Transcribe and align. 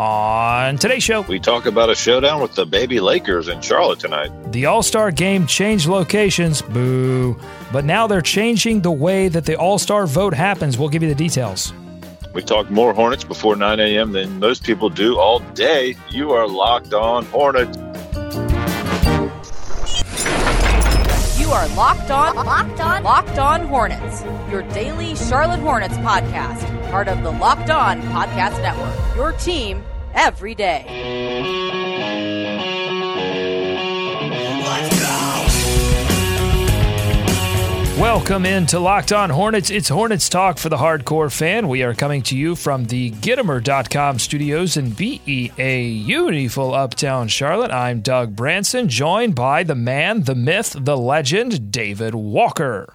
On 0.00 0.78
today's 0.78 1.02
show, 1.02 1.20
we 1.20 1.38
talk 1.38 1.66
about 1.66 1.90
a 1.90 1.94
showdown 1.94 2.40
with 2.40 2.54
the 2.54 2.64
baby 2.64 3.00
Lakers 3.00 3.48
in 3.48 3.60
Charlotte 3.60 3.98
tonight. 3.98 4.30
The 4.50 4.64
All 4.64 4.82
Star 4.82 5.10
game 5.10 5.46
changed 5.46 5.86
locations, 5.86 6.62
boo. 6.62 7.38
But 7.70 7.84
now 7.84 8.06
they're 8.06 8.22
changing 8.22 8.80
the 8.80 8.90
way 8.90 9.28
that 9.28 9.44
the 9.44 9.56
All 9.56 9.78
Star 9.78 10.06
vote 10.06 10.32
happens. 10.32 10.78
We'll 10.78 10.88
give 10.88 11.02
you 11.02 11.10
the 11.10 11.14
details. 11.14 11.74
We 12.32 12.40
talk 12.40 12.70
more 12.70 12.94
Hornets 12.94 13.24
before 13.24 13.56
9 13.56 13.78
a.m. 13.78 14.12
than 14.12 14.38
most 14.38 14.64
people 14.64 14.88
do 14.88 15.18
all 15.18 15.40
day. 15.52 15.96
You 16.08 16.30
are 16.30 16.48
locked 16.48 16.94
on 16.94 17.26
Hornets. 17.26 17.76
You 21.38 21.50
are 21.50 21.68
locked 21.76 22.10
on, 22.10 22.36
locked 22.36 22.80
on, 22.80 23.02
locked 23.02 23.38
on 23.38 23.66
Hornets. 23.66 24.22
Your 24.50 24.62
daily 24.72 25.14
Charlotte 25.14 25.60
Hornets 25.60 25.98
podcast, 25.98 26.90
part 26.90 27.06
of 27.06 27.22
the 27.22 27.32
Locked 27.32 27.68
On 27.68 28.00
Podcast 28.00 28.62
Network. 28.62 29.14
Your 29.14 29.32
team 29.32 29.84
every 30.14 30.54
day. 30.54 30.86
Welcome 37.98 38.46
into 38.46 38.78
Locked 38.78 39.12
On 39.12 39.28
Hornets. 39.28 39.68
It's 39.68 39.90
Hornets 39.90 40.30
Talk 40.30 40.56
for 40.56 40.70
the 40.70 40.78
hardcore 40.78 41.30
fan. 41.30 41.68
We 41.68 41.82
are 41.82 41.92
coming 41.92 42.22
to 42.22 42.36
you 42.36 42.56
from 42.56 42.86
the 42.86 43.10
Gittimer.com 43.10 44.18
studios 44.18 44.78
in 44.78 44.90
BEA, 44.92 46.02
beautiful 46.06 46.72
uptown 46.72 47.28
Charlotte. 47.28 47.70
I'm 47.70 48.00
Doug 48.00 48.34
Branson, 48.34 48.88
joined 48.88 49.34
by 49.34 49.64
the 49.64 49.74
man, 49.74 50.22
the 50.22 50.34
myth, 50.34 50.74
the 50.78 50.96
legend, 50.96 51.70
David 51.70 52.14
Walker. 52.14 52.94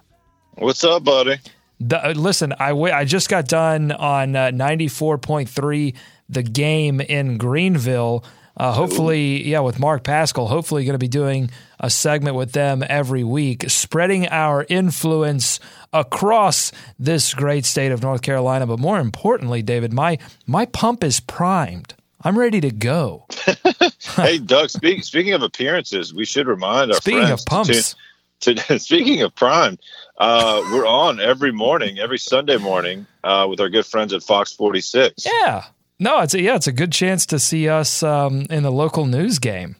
What's 0.56 0.82
up, 0.82 1.04
buddy? 1.04 1.36
The, 1.78 2.04
uh, 2.08 2.12
listen, 2.14 2.52
I, 2.58 2.70
w- 2.70 2.92
I 2.92 3.04
just 3.04 3.28
got 3.28 3.46
done 3.46 3.92
on 3.92 4.34
uh, 4.34 4.48
94.3, 4.48 5.94
the 6.28 6.42
game 6.42 7.00
in 7.00 7.38
Greenville. 7.38 8.24
Uh, 8.56 8.72
hopefully, 8.72 9.46
yeah, 9.46 9.60
with 9.60 9.78
Mark 9.78 10.02
Pascal, 10.02 10.46
hopefully 10.46 10.84
going 10.84 10.94
to 10.94 10.98
be 10.98 11.08
doing 11.08 11.50
a 11.78 11.90
segment 11.90 12.36
with 12.36 12.52
them 12.52 12.82
every 12.88 13.22
week, 13.22 13.68
spreading 13.68 14.26
our 14.28 14.64
influence 14.70 15.60
across 15.92 16.72
this 16.98 17.34
great 17.34 17.66
state 17.66 17.92
of 17.92 18.02
North 18.02 18.22
Carolina. 18.22 18.66
But 18.66 18.78
more 18.78 18.98
importantly, 18.98 19.60
David, 19.60 19.92
my 19.92 20.18
my 20.46 20.64
pump 20.64 21.04
is 21.04 21.20
primed. 21.20 21.94
I'm 22.22 22.38
ready 22.38 22.60
to 22.62 22.70
go. 22.70 23.26
hey, 24.16 24.38
Doug. 24.38 24.70
Speak, 24.70 25.04
speaking 25.04 25.34
of 25.34 25.42
appearances, 25.42 26.12
we 26.12 26.24
should 26.24 26.48
remind 26.48 26.90
our 26.90 26.96
speaking 26.96 27.20
friends 27.20 27.40
of 27.40 27.46
pumps. 27.46 27.94
To, 28.40 28.54
to, 28.54 28.78
speaking 28.80 29.22
of 29.22 29.34
prime, 29.34 29.78
uh, 30.18 30.60
we're 30.72 30.86
on 30.86 31.20
every 31.20 31.52
morning, 31.52 31.98
every 31.98 32.18
Sunday 32.18 32.56
morning, 32.56 33.06
uh, 33.22 33.46
with 33.48 33.60
our 33.60 33.68
good 33.68 33.86
friends 33.86 34.12
at 34.12 34.22
Fox 34.22 34.52
46. 34.52 35.24
Yeah. 35.24 35.64
No, 35.98 36.20
it's 36.20 36.34
a, 36.34 36.40
yeah, 36.40 36.56
it's 36.56 36.66
a 36.66 36.72
good 36.72 36.92
chance 36.92 37.26
to 37.26 37.38
see 37.38 37.68
us 37.68 38.02
um, 38.02 38.46
in 38.50 38.62
the 38.62 38.70
local 38.72 39.06
news 39.06 39.38
game, 39.38 39.76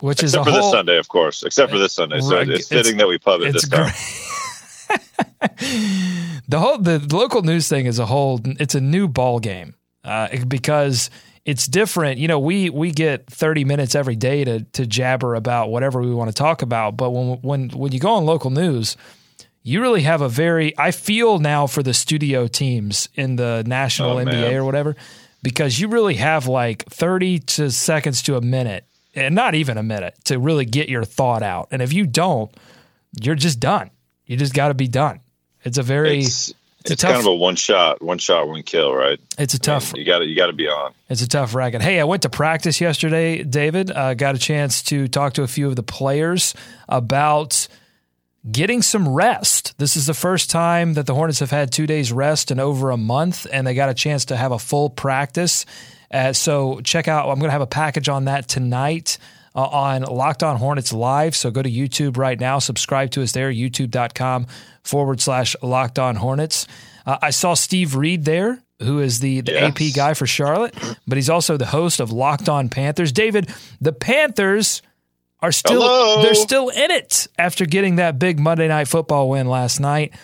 which 0.00 0.22
Except 0.22 0.24
is 0.24 0.34
a 0.34 0.44
for 0.44 0.50
whole, 0.50 0.62
this 0.62 0.70
Sunday, 0.72 0.98
of 0.98 1.08
course. 1.08 1.42
Except 1.44 1.70
for 1.70 1.78
this 1.78 1.92
Sunday, 1.94 2.20
so 2.20 2.38
it's 2.38 2.50
it's- 2.50 2.68
fitting 2.68 2.96
that 2.98 3.06
we 3.08 3.18
pub 3.18 3.40
it 3.42 3.52
this 3.52 3.68
time. 3.68 3.92
the 6.48 6.58
whole 6.58 6.78
the 6.78 6.98
local 7.12 7.42
news 7.42 7.68
thing 7.68 7.86
is 7.86 7.98
a 7.98 8.06
whole 8.06 8.40
it's 8.44 8.74
a 8.74 8.80
new 8.80 9.06
ball 9.06 9.38
game 9.38 9.74
uh, 10.04 10.28
because 10.48 11.10
it's 11.44 11.66
different 11.66 12.18
you 12.18 12.26
know 12.28 12.38
we 12.38 12.68
we 12.70 12.90
get 12.90 13.26
30 13.30 13.64
minutes 13.64 13.94
every 13.94 14.16
day 14.16 14.44
to 14.44 14.64
to 14.64 14.86
jabber 14.86 15.34
about 15.36 15.70
whatever 15.70 16.00
we 16.00 16.12
want 16.12 16.28
to 16.28 16.34
talk 16.34 16.62
about 16.62 16.96
but 16.96 17.10
when 17.10 17.38
when 17.42 17.68
when 17.70 17.92
you 17.92 18.00
go 18.00 18.10
on 18.14 18.24
local 18.26 18.50
news 18.50 18.96
you 19.62 19.80
really 19.80 20.02
have 20.02 20.22
a 20.22 20.28
very 20.28 20.76
I 20.78 20.90
feel 20.90 21.38
now 21.38 21.66
for 21.66 21.82
the 21.82 21.94
studio 21.94 22.46
teams 22.48 23.08
in 23.14 23.36
the 23.36 23.62
national 23.66 24.18
Oh, 24.18 24.24
NBA 24.24 24.32
man. 24.32 24.54
or 24.54 24.64
whatever 24.64 24.96
because 25.42 25.78
you 25.80 25.88
really 25.88 26.14
have 26.14 26.46
like 26.46 26.84
30 26.90 27.38
to 27.40 27.70
seconds 27.70 28.22
to 28.22 28.36
a 28.36 28.40
minute 28.40 28.84
and 29.14 29.34
not 29.34 29.54
even 29.54 29.76
a 29.78 29.82
minute 29.82 30.14
to 30.24 30.38
really 30.38 30.64
get 30.64 30.88
your 30.88 31.04
thought 31.04 31.42
out 31.42 31.68
and 31.70 31.82
if 31.82 31.92
you 31.92 32.06
don't 32.06 32.50
you're 33.20 33.34
just 33.34 33.58
done 33.60 33.90
you 34.26 34.36
just 34.36 34.54
got 34.54 34.68
to 34.68 34.74
be 34.74 34.86
done 34.88 35.20
it's 35.64 35.78
a 35.78 35.82
very 35.82 36.20
It's, 36.20 36.50
a 36.50 36.92
it's 36.92 37.02
tough- 37.02 37.10
kind 37.12 37.20
of 37.20 37.26
a 37.26 37.34
one 37.34 37.56
shot, 37.56 38.00
one 38.00 38.16
shot, 38.18 38.48
one 38.48 38.62
kill, 38.62 38.94
right? 38.94 39.18
it's 39.38 39.52
a 39.54 39.58
tough 39.58 39.92
You 39.96 40.04
got 40.04 40.20
to 40.20 40.24
you 40.26 40.34
got 40.36 40.46
to 40.46 40.52
be 40.54 40.66
on. 40.68 40.92
it's 41.10 41.20
a 41.22 41.28
tough 41.28 41.54
racket. 41.54 41.82
Hey, 41.82 42.00
I 42.00 42.04
went 42.04 42.22
to 42.22 42.30
practice 42.30 42.80
yesterday, 42.80 43.42
David. 43.42 43.90
Uh, 43.90 44.14
got 44.14 44.34
a 44.34 44.38
chance 44.38 44.82
to 44.84 45.06
talk 45.08 45.34
to 45.34 45.42
a 45.42 45.46
few 45.46 45.66
of 45.68 45.76
the 45.76 45.82
players 45.82 46.54
about 46.88 47.68
getting 48.50 48.82
some 48.82 49.08
rest. 49.08 49.76
This 49.78 49.96
is 49.96 50.06
the 50.06 50.14
first 50.14 50.50
time 50.50 50.94
that 50.94 51.06
the 51.06 51.14
Hornets 51.14 51.40
have 51.40 51.50
had 51.50 51.72
two 51.72 51.86
days 51.86 52.12
rest 52.12 52.50
in 52.50 52.60
over 52.60 52.90
a 52.90 52.96
month, 52.96 53.46
and 53.52 53.66
they 53.66 53.74
got 53.74 53.88
a 53.88 53.94
chance 53.94 54.26
to 54.26 54.36
have 54.36 54.52
a 54.52 54.58
full 54.58 54.90
practice. 54.90 55.66
Uh, 56.12 56.32
so 56.32 56.80
check 56.82 57.08
out. 57.08 57.28
I'm 57.28 57.38
going 57.38 57.48
to 57.48 57.52
have 57.52 57.60
a 57.60 57.66
package 57.66 58.08
on 58.08 58.24
that 58.26 58.48
tonight. 58.48 59.18
Uh, 59.52 59.64
on 59.64 60.02
Locked 60.02 60.44
On 60.44 60.56
Hornets 60.56 60.92
Live. 60.92 61.34
So 61.34 61.50
go 61.50 61.60
to 61.60 61.68
YouTube 61.68 62.16
right 62.16 62.38
now, 62.38 62.60
subscribe 62.60 63.10
to 63.10 63.22
us 63.24 63.32
there, 63.32 63.50
youtube.com 63.52 64.46
forward 64.84 65.20
slash 65.20 65.56
Locked 65.60 65.98
On 65.98 66.14
Hornets. 66.14 66.68
Uh, 67.04 67.18
I 67.20 67.30
saw 67.30 67.54
Steve 67.54 67.96
Reed 67.96 68.24
there, 68.24 68.62
who 68.78 69.00
is 69.00 69.18
the, 69.18 69.40
the 69.40 69.50
Yes. 69.50 69.70
AP 69.72 69.92
guy 69.96 70.14
for 70.14 70.24
Charlotte, 70.24 70.72
but 71.04 71.18
he's 71.18 71.28
also 71.28 71.56
the 71.56 71.66
host 71.66 71.98
of 71.98 72.12
Locked 72.12 72.48
On 72.48 72.68
Panthers. 72.68 73.10
David, 73.10 73.52
the 73.80 73.92
Panthers 73.92 74.82
are 75.42 75.52
still 75.52 75.80
Hello. 75.82 76.22
they're 76.22 76.34
still 76.34 76.68
in 76.68 76.90
it 76.90 77.28
after 77.38 77.64
getting 77.66 77.96
that 77.96 78.18
big 78.18 78.38
Monday 78.38 78.68
night 78.68 78.88
football 78.88 79.28
win 79.30 79.48
last 79.48 79.80
night. 79.80 80.14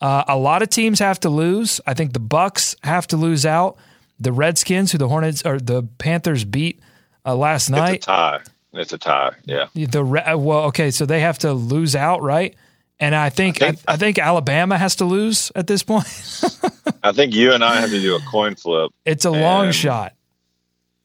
Uh, 0.00 0.24
a 0.28 0.36
lot 0.36 0.62
of 0.62 0.70
teams 0.70 0.98
have 1.00 1.20
to 1.20 1.28
lose. 1.30 1.80
I 1.86 1.94
think 1.94 2.12
the 2.12 2.20
Bucs 2.20 2.74
have 2.84 3.06
to 3.08 3.16
lose 3.16 3.44
out. 3.44 3.76
The 4.18 4.32
Redskins, 4.32 4.92
who 4.92 4.98
the 4.98 5.08
Hornets 5.08 5.42
or 5.44 5.58
the 5.58 5.82
Panthers 5.98 6.44
beat 6.44 6.80
uh, 7.26 7.34
last 7.34 7.68
night. 7.70 7.96
It's 7.96 8.06
a 8.06 8.10
tie. 8.10 8.40
It's 8.72 8.92
a 8.92 8.98
tie. 8.98 9.32
Yeah. 9.44 9.66
the 9.74 10.04
Re- 10.04 10.20
uh, 10.22 10.38
well, 10.38 10.64
okay, 10.66 10.90
so 10.90 11.04
they 11.06 11.20
have 11.20 11.38
to 11.40 11.52
lose 11.52 11.96
out, 11.96 12.22
right? 12.22 12.54
And 12.98 13.14
I 13.14 13.30
think 13.30 13.62
I 13.62 13.66
I 13.66 13.68
I 13.68 13.72
think, 13.96 14.16
think- 14.16 14.18
Alabama 14.18 14.76
has 14.78 14.96
to 14.96 15.04
lose 15.06 15.50
at 15.56 15.66
this 15.66 15.82
point. 15.82 16.06
I 17.02 17.12
think 17.12 17.34
you 17.34 17.52
and 17.52 17.64
I 17.64 17.80
have 17.80 17.90
to 17.90 18.00
do 18.00 18.14
a 18.14 18.20
coin 18.20 18.54
flip. 18.56 18.92
it's 19.06 19.24
a 19.24 19.30
long 19.30 19.72
shot. 19.72 20.12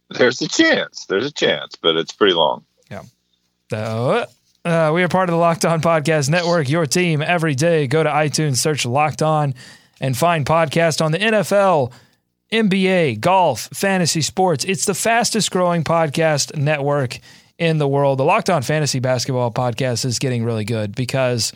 There's 0.09 0.41
a 0.41 0.47
chance. 0.47 1.05
There's 1.05 1.25
a 1.25 1.31
chance, 1.31 1.75
but 1.81 1.95
it's 1.95 2.11
pretty 2.11 2.33
long. 2.33 2.63
So, 3.71 4.25
uh, 4.63 4.91
we 4.93 5.01
are 5.01 5.07
part 5.07 5.27
of 5.27 5.33
the 5.33 5.39
Locked 5.39 5.65
On 5.65 5.81
Podcast 5.81 6.29
Network, 6.29 6.69
your 6.69 6.85
team 6.85 7.23
every 7.23 7.55
day. 7.55 7.87
Go 7.87 8.03
to 8.03 8.09
iTunes, 8.09 8.57
search 8.57 8.85
Locked 8.85 9.23
On, 9.23 9.55
and 9.99 10.15
find 10.15 10.45
podcast 10.45 11.03
on 11.03 11.11
the 11.11 11.17
NFL, 11.17 11.91
NBA, 12.51 13.19
golf, 13.19 13.67
fantasy 13.73 14.21
sports. 14.21 14.65
It's 14.65 14.85
the 14.85 14.93
fastest 14.93 15.49
growing 15.49 15.83
podcast 15.83 16.55
network 16.55 17.17
in 17.57 17.79
the 17.79 17.87
world. 17.87 18.19
The 18.19 18.23
Locked 18.23 18.51
On 18.51 18.61
Fantasy 18.61 18.99
Basketball 18.99 19.51
podcast 19.51 20.05
is 20.05 20.19
getting 20.19 20.43
really 20.43 20.65
good 20.65 20.95
because. 20.95 21.51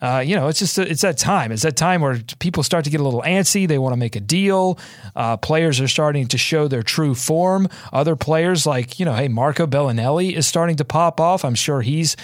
Uh, 0.00 0.22
you 0.24 0.34
know, 0.34 0.48
it's 0.48 0.58
just 0.58 0.78
it's 0.78 1.02
that 1.02 1.18
time. 1.18 1.52
It's 1.52 1.62
that 1.62 1.76
time 1.76 2.00
where 2.00 2.18
people 2.38 2.62
start 2.62 2.84
to 2.84 2.90
get 2.90 3.00
a 3.00 3.04
little 3.04 3.22
antsy. 3.22 3.68
They 3.68 3.78
want 3.78 3.92
to 3.92 3.98
make 3.98 4.16
a 4.16 4.20
deal. 4.20 4.78
Uh, 5.14 5.36
players 5.36 5.80
are 5.80 5.88
starting 5.88 6.26
to 6.28 6.38
show 6.38 6.68
their 6.68 6.82
true 6.82 7.14
form. 7.14 7.68
Other 7.92 8.16
players, 8.16 8.66
like 8.66 8.98
you 8.98 9.04
know, 9.04 9.14
hey, 9.14 9.28
Marco 9.28 9.66
Belinelli 9.66 10.34
is 10.34 10.46
starting 10.46 10.76
to 10.76 10.84
pop 10.84 11.20
off. 11.20 11.44
I'm 11.44 11.54
sure 11.54 11.82
he's 11.82 12.16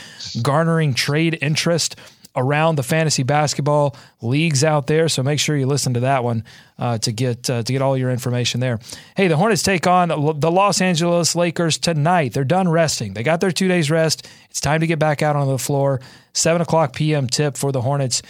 garnering 0.43 0.95
trade 0.95 1.39
interest 1.43 1.97
around 2.37 2.77
the 2.77 2.83
fantasy 2.83 3.23
basketball 3.23 3.97
leagues 4.21 4.63
out 4.63 4.87
there. 4.87 5.09
So 5.09 5.23
make 5.23 5.41
sure 5.41 5.57
you 5.57 5.67
listen 5.67 5.95
to 5.95 6.01
that 6.01 6.23
one 6.23 6.45
uh, 6.79 6.99
to 6.99 7.13
get 7.13 7.49
uh, 7.49 7.63
to 7.63 7.73
get 7.73 7.83
all 7.83 7.97
your 7.97 8.11
information 8.11 8.61
there. 8.61 8.79
Hey, 9.17 9.29
the 9.29 9.37
Hornets 9.37 9.63
take 9.63 9.87
on 9.87 10.09
the 10.09 10.51
Los 10.51 10.81
Angeles 10.81 11.35
Lakers 11.35 11.79
tonight. 11.79 12.33
They're 12.35 12.45
done 12.45 12.69
resting. 12.69 13.15
They 13.15 13.23
got 13.23 13.41
their 13.41 13.51
two 13.53 13.69
days 13.69 13.91
rest. 13.91 14.29
It's 14.51 14.61
time 14.61 14.81
to 14.81 14.87
get 14.87 14.99
back 14.99 15.23
out 15.23 15.37
on 15.37 15.49
the 15.49 15.59
floor. 15.59 16.01
Seven 16.35 16.61
o'clock 16.63 16.95
p.m. 16.95 17.27
tip 17.27 17.57
for 17.57 17.73
the 17.73 17.81
Hornets. 17.81 18.23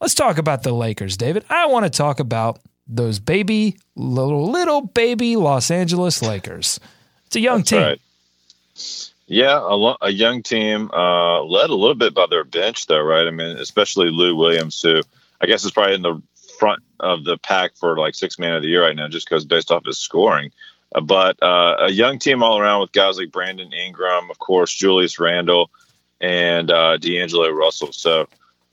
Let's 0.00 0.14
talk 0.14 0.38
about 0.38 0.64
the 0.64 0.72
Lakers, 0.72 1.16
David. 1.16 1.44
I 1.48 1.66
want 1.66 1.84
to 1.84 1.90
talk 1.90 2.18
about 2.18 2.58
those 2.88 3.20
baby 3.20 3.76
little 3.94 4.50
little 4.50 4.80
baby 4.80 5.36
Los 5.36 5.70
Angeles 5.70 6.20
Lakers. 6.22 6.80
It's 7.26 7.36
a 7.36 7.40
young 7.40 7.58
That's 7.58 7.70
team. 7.70 7.80
right. 7.80 8.00
Yeah, 9.26 9.58
a, 9.58 9.76
lo- 9.76 9.96
a 10.00 10.10
young 10.10 10.42
team, 10.42 10.90
uh, 10.92 11.42
led 11.44 11.70
a 11.70 11.74
little 11.74 11.94
bit 11.94 12.14
by 12.14 12.26
their 12.28 12.44
bench, 12.44 12.86
though, 12.86 13.00
right? 13.02 13.26
I 13.26 13.30
mean, 13.30 13.56
especially 13.56 14.10
Lou 14.10 14.36
Williams, 14.36 14.80
who 14.82 15.00
I 15.40 15.46
guess 15.46 15.64
is 15.64 15.70
probably 15.70 15.94
in 15.94 16.02
the 16.02 16.20
front 16.58 16.82
of 17.00 17.24
the 17.24 17.38
pack 17.38 17.76
for 17.76 17.96
like 17.96 18.14
six 18.14 18.38
man 18.38 18.54
of 18.54 18.62
the 18.62 18.68
year 18.68 18.82
right 18.82 18.94
now, 18.94 19.08
just 19.08 19.28
because 19.28 19.44
based 19.44 19.70
off 19.70 19.84
his 19.84 19.98
scoring. 19.98 20.50
Uh, 20.94 21.00
but 21.00 21.42
uh, 21.42 21.76
a 21.80 21.90
young 21.90 22.18
team 22.18 22.42
all 22.42 22.58
around 22.58 22.80
with 22.82 22.92
guys 22.92 23.16
like 23.16 23.32
Brandon 23.32 23.72
Ingram, 23.72 24.30
of 24.30 24.38
course, 24.38 24.72
Julius 24.72 25.18
Randle, 25.18 25.70
and 26.20 26.70
uh, 26.70 26.98
D'Angelo 26.98 27.50
Russell. 27.50 27.92
So 27.92 28.28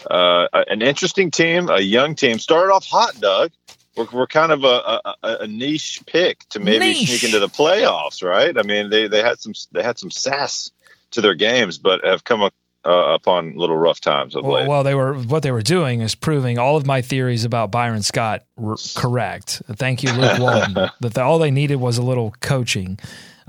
uh, 0.10 0.48
an 0.54 0.82
interesting 0.82 1.32
team, 1.32 1.70
a 1.70 1.80
young 1.80 2.16
team. 2.16 2.40
Started 2.40 2.74
off 2.74 2.86
hot, 2.86 3.20
Doug. 3.20 3.52
We're, 4.00 4.20
we're 4.20 4.28
kind 4.28 4.52
of 4.52 4.64
a, 4.64 5.02
a, 5.24 5.38
a 5.42 5.48
niche 5.48 6.02
pick 6.06 6.48
to 6.50 6.60
maybe 6.60 6.80
Niche. 6.94 7.08
sneak 7.08 7.24
into 7.26 7.40
the 7.40 7.50
playoffs, 7.50 8.24
right? 8.24 8.58
I 8.58 8.64
mean, 8.64 8.90
they, 8.90 9.08
they 9.08 9.22
had 9.22 9.40
some 9.40 9.54
they 9.72 9.84
had 9.84 10.00
some 10.00 10.10
sass 10.12 10.72
to 11.12 11.22
their 11.22 11.36
games, 11.36 11.78
but 11.78 12.04
have 12.06 12.24
come 12.24 12.42
up, 12.42 12.54
uh, 12.86 13.14
upon 13.14 13.56
little 13.58 13.76
rough 13.76 14.00
times 14.00 14.36
of 14.36 14.46
Well, 14.46 14.54
late. 14.62 14.68
well, 14.70 14.84
they 14.84 14.96
were 14.96 15.14
what 15.16 15.44
they 15.44 15.52
were 15.52 15.62
doing 15.62 16.00
is 16.02 16.16
proving 16.16 16.58
all 16.58 16.78
of 16.78 16.86
my 16.86 17.02
theories 17.02 17.44
about 17.44 17.72
Byron 17.72 18.02
Scott 18.04 18.44
were 18.56 18.78
correct. 18.96 19.62
Thank 19.74 20.02
you, 20.02 20.14
Luke 20.14 20.40
Walton. 20.40 20.74
that 21.02 21.18
all 21.18 21.40
they 21.40 21.52
needed 21.52 21.76
was 21.76 21.98
a 21.98 22.02
little 22.02 22.34
coaching. 22.40 22.98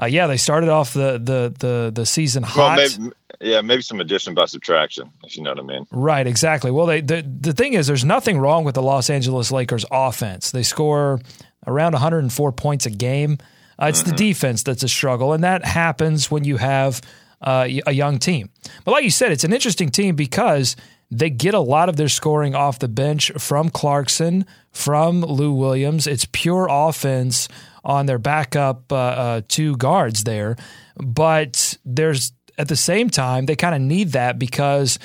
Uh, 0.01 0.07
yeah, 0.07 0.27
they 0.27 0.37
started 0.37 0.69
off 0.69 0.95
the 0.95 1.13
the 1.19 1.55
the 1.59 1.93
the 1.95 2.07
season 2.07 2.43
Well, 2.43 2.53
hot. 2.53 2.79
maybe, 2.79 3.13
yeah, 3.41 3.61
maybe 3.61 3.83
some 3.83 4.01
addition 4.01 4.35
by 4.35 4.47
subtraction, 4.47 5.11
if 5.25 5.37
you 5.37 5.43
know 5.43 5.51
what 5.51 5.59
I 5.61 5.63
mean. 5.63 5.87
Right, 5.91 6.27
exactly. 6.27 6.71
Well, 6.71 6.87
they 6.87 7.01
the 7.01 7.23
the 7.23 7.53
thing 7.53 7.75
is, 7.75 7.87
there's 7.87 8.05
nothing 8.05 8.39
wrong 8.39 8.65
with 8.65 8.75
the 8.75 8.83
Los 8.83 9.11
Angeles 9.11 9.53
Lakers 9.53 9.85
offense. 9.91 10.51
They 10.51 10.63
score 10.63 11.21
around 11.67 11.93
104 11.93 12.53
points 12.53 12.87
a 12.87 12.91
game. 12.91 13.39
Uh, 13.79 13.87
it's 13.87 14.03
the 14.03 14.13
defense 14.13 14.63
that's 14.63 14.83
a 14.83 14.89
struggle, 14.89 15.33
and 15.33 15.43
that 15.45 15.65
happens 15.65 16.31
when 16.31 16.45
you 16.45 16.59
have 16.59 17.01
uh, 17.41 17.67
a 17.87 17.93
young 17.93 18.19
team. 18.19 18.51
But 18.85 18.93
like 18.93 19.05
you 19.05 19.11
said, 19.11 19.33
it's 19.33 19.45
an 19.45 19.53
interesting 19.55 19.89
team 19.89 20.17
because 20.17 20.77
they 21.11 21.31
get 21.31 21.55
a 21.55 21.61
lot 21.61 21.89
of 21.89 21.97
their 21.97 22.09
scoring 22.09 22.55
off 22.55 22.79
the 22.79 22.89
bench 22.89 23.33
from 23.39 23.71
Clarkson, 23.71 24.45
from 24.71 25.23
Lou 25.23 25.53
Williams. 25.53 26.07
It's 26.07 26.27
pure 26.31 26.69
offense 26.71 27.49
on 27.85 28.07
their 28.07 28.19
backup 28.19 28.93
uh, 28.93 28.97
uh, 28.97 29.41
two 29.49 29.77
guards 29.77 30.25
there, 30.25 30.57
but 30.97 31.77
there's 31.85 32.33
at 32.59 32.69
the 32.69 32.77
same 32.77 33.09
time 33.11 33.47
they 33.47 33.57
kind 33.57 33.75
of 33.75 33.81
need 33.81 34.13
that 34.13 34.39
because 34.39 34.99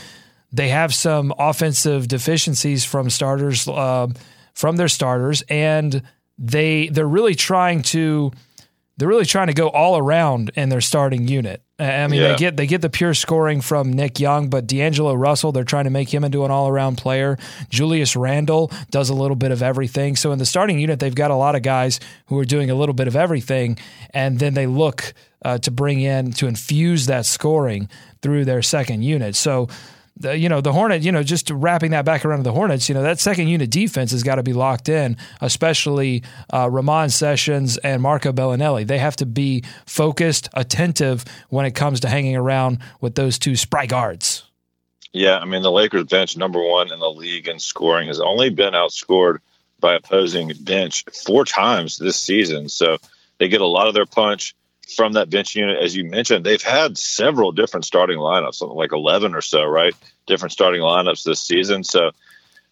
they 0.51 0.69
have 0.69 0.93
some 0.93 1.33
offensive 1.37 2.07
deficiencies 2.07 2.85
from 2.85 3.09
starters 3.09 3.67
uh, 3.67 4.07
from 4.53 4.77
their 4.77 4.87
starters, 4.87 5.43
and 5.49 6.01
they 6.37 6.87
they're 6.89 7.07
really 7.07 7.35
trying 7.35 7.81
to 7.81 8.31
they're 8.97 9.07
really 9.09 9.25
trying 9.25 9.47
to 9.47 9.53
go 9.53 9.67
all 9.69 9.97
around 9.97 10.51
in 10.55 10.69
their 10.69 10.81
starting 10.81 11.27
unit. 11.27 11.61
I 11.77 12.07
mean, 12.07 12.21
Yeah. 12.21 12.29
they 12.29 12.35
get 12.37 12.55
they 12.57 12.67
get 12.67 12.81
the 12.81 12.89
pure 12.89 13.13
scoring 13.13 13.59
from 13.59 13.91
Nick 13.91 14.19
Young, 14.21 14.47
but 14.49 14.65
D'Angelo 14.67 15.13
Russell, 15.13 15.51
they're 15.51 15.65
trying 15.65 15.83
to 15.83 15.89
make 15.89 16.13
him 16.13 16.23
into 16.23 16.45
an 16.45 16.51
all 16.51 16.69
around 16.69 16.97
player. 16.97 17.37
Julius 17.69 18.15
Randle 18.15 18.71
does 18.91 19.09
a 19.09 19.13
little 19.13 19.35
bit 19.35 19.51
of 19.51 19.61
everything. 19.61 20.15
So 20.15 20.31
in 20.31 20.39
the 20.39 20.45
starting 20.45 20.79
unit, 20.79 20.99
they've 21.01 21.13
got 21.13 21.31
a 21.31 21.35
lot 21.35 21.55
of 21.55 21.61
guys 21.63 21.99
who 22.27 22.39
are 22.39 22.45
doing 22.45 22.69
a 22.69 22.75
little 22.75 22.95
bit 22.95 23.07
of 23.09 23.15
everything, 23.17 23.77
and 24.13 24.39
then 24.39 24.53
they 24.53 24.67
look 24.67 25.13
uh, 25.43 25.57
to 25.59 25.71
bring 25.71 25.99
in 25.99 26.31
to 26.31 26.47
infuse 26.47 27.07
that 27.07 27.25
scoring 27.25 27.89
through 28.21 28.45
their 28.45 28.61
second 28.61 29.01
unit. 29.03 29.35
So 29.35 29.67
the, 30.17 30.37
you 30.37 30.49
know 30.49 30.61
the 30.61 30.71
Hornet, 30.73 31.03
you 31.03 31.11
know, 31.11 31.23
just 31.23 31.49
wrapping 31.49 31.91
that 31.91 32.05
back 32.05 32.25
around 32.25 32.39
to 32.39 32.43
the 32.43 32.51
Hornets, 32.51 32.87
you 32.87 32.95
know, 32.95 33.03
that 33.03 33.19
second 33.19 33.47
unit 33.47 33.69
defense 33.69 34.11
has 34.11 34.23
got 34.23 34.35
to 34.35 34.43
be 34.43 34.53
locked 34.53 34.89
in, 34.89 35.17
especially 35.41 36.23
uh, 36.53 36.69
Ramon 36.69 37.09
Sessions 37.09 37.77
and 37.77 38.01
Marco 38.01 38.31
Belinelli. 38.31 38.87
They 38.87 38.99
have 38.99 39.15
to 39.17 39.25
be 39.25 39.63
focused, 39.85 40.49
attentive 40.53 41.25
when 41.49 41.65
it 41.65 41.71
comes 41.71 41.99
to 42.01 42.09
hanging 42.09 42.35
around 42.35 42.79
with 43.01 43.15
those 43.15 43.37
two 43.37 43.55
spry 43.55 43.85
guards. 43.85 44.43
Yeah, 45.11 45.37
I 45.37 45.45
mean 45.45 45.61
the 45.61 45.71
Lakers 45.71 46.05
bench 46.05 46.35
number 46.37 46.61
one 46.61 46.91
in 46.91 46.99
the 46.99 47.11
league 47.11 47.47
in 47.47 47.59
scoring 47.59 48.07
has 48.07 48.19
only 48.19 48.49
been 48.49 48.73
outscored 48.73 49.39
by 49.79 49.95
opposing 49.95 50.51
bench 50.61 51.05
four 51.25 51.45
times 51.45 51.97
this 51.97 52.17
season. 52.17 52.69
So 52.69 52.97
they 53.37 53.47
get 53.47 53.61
a 53.61 53.65
lot 53.65 53.87
of 53.87 53.93
their 53.93 54.05
punch 54.05 54.55
from 54.95 55.13
that 55.13 55.29
bench 55.29 55.55
unit. 55.55 55.81
As 55.81 55.95
you 55.95 56.05
mentioned, 56.05 56.45
they've 56.45 56.61
had 56.61 56.97
several 56.97 57.51
different 57.51 57.85
starting 57.85 58.17
lineups, 58.17 58.55
something 58.55 58.77
like 58.77 58.91
eleven 58.93 59.33
or 59.35 59.41
so, 59.41 59.63
right? 59.63 59.93
Different 60.27 60.51
starting 60.51 60.81
lineups 60.81 61.23
this 61.23 61.41
season. 61.41 61.83
So 61.83 62.11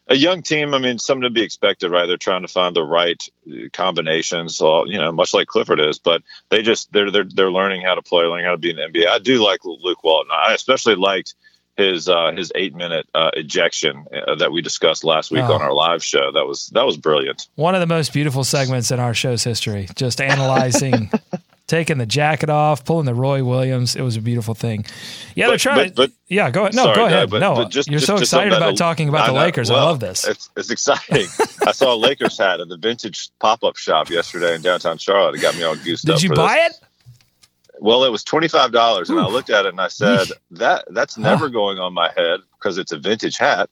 a 0.09 0.15
young 0.15 0.41
team, 0.41 0.73
I 0.73 0.79
mean, 0.79 0.99
something 0.99 1.21
to 1.23 1.29
be 1.29 1.43
expected, 1.43 1.89
right? 1.89 2.05
They're 2.07 2.17
trying 2.17 2.41
to 2.41 2.47
find 2.49 2.75
the 2.75 2.83
right 2.83 3.21
uh, 3.49 3.69
combinations, 3.71 4.57
so, 4.57 4.85
you 4.85 4.97
know, 4.97 5.11
much 5.13 5.33
like 5.33 5.47
Clifford 5.47 5.79
is, 5.79 5.97
but 5.97 6.21
they 6.49 6.61
just 6.61 6.91
they're 6.91 7.09
they're 7.09 7.23
they're 7.23 7.51
learning 7.51 7.81
how 7.83 7.95
to 7.95 8.01
play, 8.01 8.25
learning 8.25 8.45
how 8.45 8.51
to 8.51 8.57
be 8.57 8.69
in 8.71 8.75
the 8.75 8.81
NBA. 8.83 9.07
I 9.07 9.19
do 9.19 9.43
like 9.43 9.61
Luke 9.63 10.03
Walton. 10.03 10.31
I 10.33 10.53
especially 10.53 10.95
liked 10.95 11.35
his 11.77 12.07
uh, 12.09 12.31
his 12.35 12.51
eight 12.53 12.75
minute 12.75 13.07
uh, 13.15 13.31
ejection 13.33 14.05
uh, 14.27 14.35
that 14.35 14.51
we 14.51 14.61
discussed 14.61 15.03
last 15.03 15.31
week 15.31 15.41
Oh. 15.43 15.53
on 15.53 15.61
our 15.61 15.73
live 15.73 16.03
show. 16.03 16.31
That 16.33 16.45
was 16.45 16.67
that 16.73 16.85
was 16.85 16.97
brilliant. 16.97 17.47
One 17.55 17.73
of 17.73 17.79
the 17.79 17.87
most 17.87 18.11
beautiful 18.13 18.43
segments 18.43 18.91
in 18.91 18.99
our 18.99 19.13
show's 19.13 19.43
history. 19.43 19.87
Just 19.95 20.19
analyzing, 20.21 21.09
taking 21.73 21.97
the 21.97 22.05
jacket 22.05 22.51
off, 22.51 22.85
pulling 22.85 23.05
the 23.07 23.15
Roy 23.15 23.43
Williams. 23.43 23.95
It 23.95 24.03
was 24.03 24.15
a 24.15 24.21
beautiful 24.21 24.53
thing. 24.53 24.85
Yeah, 25.33 25.47
they're 25.47 25.57
trying. 25.57 25.87
but- 25.89 25.95
but- 25.95 26.11
yeah, 26.27 26.51
go 26.51 26.61
ahead. 26.61 26.75
No, 26.75 26.83
Sorry, 26.83 26.95
go 26.95 27.05
ahead. 27.07 27.29
but- 27.31 27.39
no, 27.39 27.55
but 27.55 27.69
just- 27.71 27.89
you're 27.89 27.99
just- 27.99 28.07
so 28.07 28.17
excited 28.17 28.53
about 28.53 28.67
that- 28.67 28.77
talking 28.77 29.09
about 29.09 29.21
I 29.23 29.27
the 29.27 29.33
know. 29.33 29.39
Lakers. 29.39 29.71
I 29.71 29.75
love 29.75 29.99
this. 29.99 30.23
It's, 30.27 30.49
it's 30.55 30.69
exciting. 30.69 31.25
I 31.65 31.71
saw 31.71 31.95
a 31.95 31.97
Lakers 31.97 32.37
hat 32.37 32.59
at 32.59 32.67
the 32.69 32.77
vintage 32.77 33.29
pop 33.39 33.63
up 33.63 33.75
shop 33.75 34.11
yesterday 34.11 34.53
in 34.53 34.61
downtown 34.61 34.99
Charlotte. 34.99 35.33
It 35.35 35.41
got 35.41 35.55
me 35.55 35.63
all 35.63 35.75
goosed 35.75 36.07
up. 36.07 36.15
Did 36.17 36.23
you 36.23 36.29
buy 36.35 36.53
this. 36.67 36.77
it? 36.77 36.83
Well, 37.79 38.03
it 38.03 38.09
was 38.11 38.23
twenty 38.23 38.47
five 38.47 38.71
dollars, 38.71 39.09
and 39.09 39.19
I 39.19 39.25
looked 39.27 39.49
at 39.49 39.65
it 39.65 39.69
and 39.69 39.81
I 39.81 39.87
said 39.87 40.27
that 40.51 40.85
that's 40.91 41.17
never 41.17 41.49
going 41.49 41.79
on 41.79 41.91
my 41.93 42.11
head 42.15 42.41
because 42.59 42.77
it's 42.77 42.91
a 42.91 42.99
vintage 42.99 43.37
hat. 43.37 43.69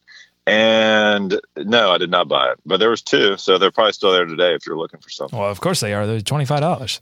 And 0.48 1.40
no, 1.56 1.92
I 1.92 2.00
did 2.00 2.10
not 2.10 2.28
buy 2.28 2.52
it, 2.52 2.58
but 2.66 2.78
there 2.80 2.90
was 2.90 3.04
two, 3.04 3.38
so 3.38 3.60
they're 3.60 3.70
probably 3.72 3.94
still 3.94 4.12
there 4.12 4.26
today 4.26 4.56
if 4.56 4.66
you're 4.66 4.76
looking 4.78 5.00
for 5.00 5.10
something. 5.10 5.38
Well, 5.38 5.50
of 5.52 5.62
course 5.62 5.80
they 5.82 5.94
are. 5.94 6.08
They're 6.08 6.20
twenty 6.20 6.46
five 6.46 6.62
dollars. 6.62 7.00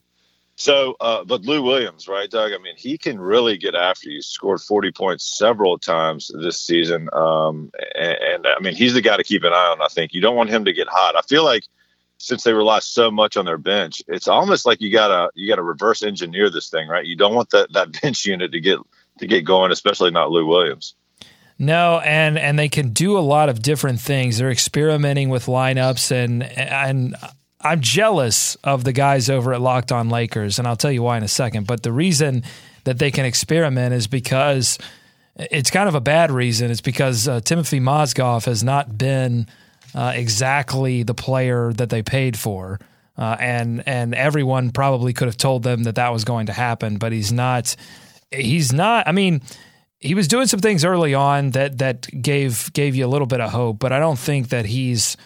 So, 0.59 0.97
uh, 0.99 1.23
but 1.23 1.43
Lou 1.45 1.63
Williams, 1.63 2.09
right, 2.09 2.29
Doug? 2.29 2.51
I 2.51 2.57
mean, 2.57 2.75
he 2.75 2.97
can 2.97 3.17
really 3.17 3.57
get 3.57 3.75
after 3.75 4.09
you. 4.09 4.21
Scored 4.21 4.59
40 4.59 4.91
points 4.91 5.37
several 5.37 5.79
times 5.79 6.29
this 6.33 6.59
season. 6.59 7.07
Um, 7.13 7.71
and, 7.95 8.17
and 8.21 8.47
I 8.47 8.59
mean, 8.59 8.75
he's 8.75 8.93
the 8.93 9.01
guy 9.01 9.15
to 9.15 9.23
keep 9.23 9.43
an 9.43 9.53
eye 9.53 9.69
on, 9.71 9.81
I 9.81 9.87
think. 9.87 10.13
You 10.13 10.19
don't 10.19 10.35
want 10.35 10.49
him 10.49 10.65
to 10.65 10.73
get 10.73 10.89
hot. 10.89 11.15
I 11.15 11.21
feel 11.21 11.45
like 11.45 11.63
since 12.17 12.43
they 12.43 12.51
rely 12.51 12.79
so 12.79 13.09
much 13.09 13.37
on 13.37 13.45
their 13.45 13.57
bench, 13.57 14.01
it's 14.09 14.27
almost 14.27 14.65
like 14.65 14.81
you 14.81 14.91
gotta 14.91 15.31
you 15.33 15.47
gotta 15.47 15.63
reverse 15.63 16.03
engineer 16.03 16.49
this 16.49 16.69
thing, 16.69 16.89
right? 16.89 17.05
You 17.05 17.15
don't 17.15 17.35
want 17.35 17.51
that, 17.51 17.71
that 17.71 18.01
bench 18.01 18.25
unit 18.25 18.51
to 18.51 18.59
get 18.59 18.79
to 19.19 19.27
get 19.27 19.45
going, 19.45 19.71
especially 19.71 20.11
not 20.11 20.29
Lou 20.29 20.45
Williams. 20.45 20.93
No, 21.57 21.99
and 21.99 22.37
and 22.37 22.59
they 22.59 22.67
can 22.67 22.89
do 22.89 23.17
a 23.17 23.19
lot 23.19 23.47
of 23.47 23.61
different 23.61 24.01
things. 24.01 24.37
They're 24.37 24.51
experimenting 24.51 25.29
with 25.29 25.45
lineups, 25.45 26.11
and 26.11 26.43
and 26.43 27.15
I'm 27.61 27.81
jealous 27.81 28.55
of 28.63 28.83
the 28.83 28.93
guys 28.93 29.29
over 29.29 29.53
at 29.53 29.61
Locked 29.61 29.91
On 29.91 30.09
Lakers, 30.09 30.59
and 30.59 30.67
I'll 30.67 30.77
tell 30.77 30.91
you 30.91 31.03
why 31.03 31.17
in 31.17 31.23
a 31.23 31.27
second. 31.27 31.67
But 31.67 31.83
the 31.83 31.91
reason 31.91 32.43
that 32.85 32.99
they 32.99 33.11
can 33.11 33.25
experiment 33.25 33.93
is 33.93 34.07
because 34.07 34.77
it's 35.35 35.69
kind 35.69 35.89
of 35.89 35.95
a 35.95 36.01
bad 36.01 36.31
reason. 36.31 36.71
It's 36.71 36.81
because 36.81 37.27
uh, 37.27 37.41
Timothy 37.41 37.79
Mozgov 37.79 38.45
has 38.45 38.63
not 38.63 38.97
been 38.97 39.47
uh, 39.93 40.13
exactly 40.15 41.03
the 41.03 41.13
player 41.13 41.73
that 41.73 41.89
they 41.89 42.01
paid 42.01 42.37
for. 42.37 42.79
Uh, 43.17 43.35
and 43.37 43.83
and 43.85 44.15
everyone 44.15 44.71
probably 44.71 45.11
could 45.11 45.27
have 45.27 45.35
told 45.35 45.63
them 45.63 45.83
that 45.83 45.95
that 45.95 46.13
was 46.13 46.23
going 46.23 46.45
to 46.45 46.53
happen, 46.53 46.97
but 46.97 47.11
he's 47.11 47.33
not. 47.33 47.75
He's 48.31 48.71
not. 48.71 49.05
I 49.07 49.11
mean, 49.11 49.41
he 49.99 50.15
was 50.15 50.29
doing 50.29 50.47
some 50.47 50.61
things 50.61 50.85
early 50.85 51.13
on 51.13 51.49
that 51.51 51.79
that 51.79 52.07
gave 52.21 52.71
gave 52.71 52.95
you 52.95 53.05
a 53.05 53.09
little 53.09 53.27
bit 53.27 53.41
of 53.41 53.51
hope, 53.51 53.79
but 53.79 53.91
I 53.91 53.99
don't 53.99 54.17
think 54.17 54.49
that 54.49 54.65
he's 54.65 55.17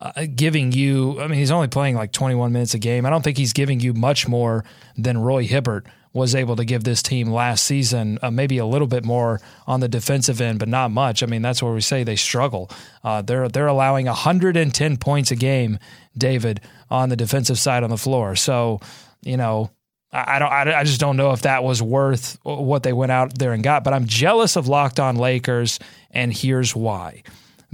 uh, 0.00 0.26
giving 0.34 0.72
you. 0.72 1.20
I 1.20 1.26
mean, 1.26 1.38
he's 1.38 1.50
only 1.50 1.68
playing 1.68 1.96
like 1.96 2.12
21 2.12 2.52
minutes 2.52 2.74
a 2.74 2.78
game. 2.78 3.04
I 3.06 3.10
don't 3.10 3.22
think 3.22 3.38
he's 3.38 3.52
giving 3.52 3.80
you 3.80 3.94
much 3.94 4.28
more 4.28 4.64
than 4.96 5.18
Roy 5.18 5.44
Hibbert 5.44 5.86
was 6.12 6.34
able 6.34 6.56
to 6.56 6.64
give 6.64 6.84
this 6.84 7.02
team 7.02 7.30
last 7.30 7.64
season. 7.64 8.18
Uh, 8.22 8.30
maybe 8.30 8.58
a 8.58 8.66
little 8.66 8.86
bit 8.86 9.04
more 9.04 9.40
on 9.66 9.80
the 9.80 9.88
defensive 9.88 10.40
end, 10.40 10.58
but 10.58 10.68
not 10.68 10.90
much. 10.90 11.22
I 11.22 11.26
mean, 11.26 11.42
that's 11.42 11.62
where 11.62 11.72
we 11.72 11.80
say 11.80 12.02
they 12.02 12.16
struggle. 12.16 12.70
Uh, 13.04 13.22
they're 13.22 13.48
they're 13.48 13.66
allowing 13.66 14.06
110 14.06 14.96
points 14.96 15.30
a 15.30 15.36
game, 15.36 15.78
David, 16.16 16.60
on 16.90 17.08
the 17.08 17.16
defensive 17.16 17.58
side 17.58 17.82
on 17.82 17.90
the 17.90 17.98
floor. 17.98 18.36
So 18.36 18.80
you 19.22 19.36
know. 19.36 19.70
I 20.10 20.38
don't. 20.38 20.50
I 20.50 20.80
I 20.80 20.84
just 20.84 21.00
don't 21.00 21.18
know 21.18 21.32
if 21.32 21.42
that 21.42 21.62
was 21.62 21.82
worth 21.82 22.38
what 22.42 22.82
they 22.82 22.94
went 22.94 23.12
out 23.12 23.38
there 23.38 23.52
and 23.52 23.62
got. 23.62 23.84
But 23.84 23.92
I'm 23.92 24.06
jealous 24.06 24.56
of 24.56 24.66
Locked 24.66 24.98
On 24.98 25.16
Lakers, 25.16 25.78
and 26.10 26.32
here's 26.32 26.74
why: 26.74 27.24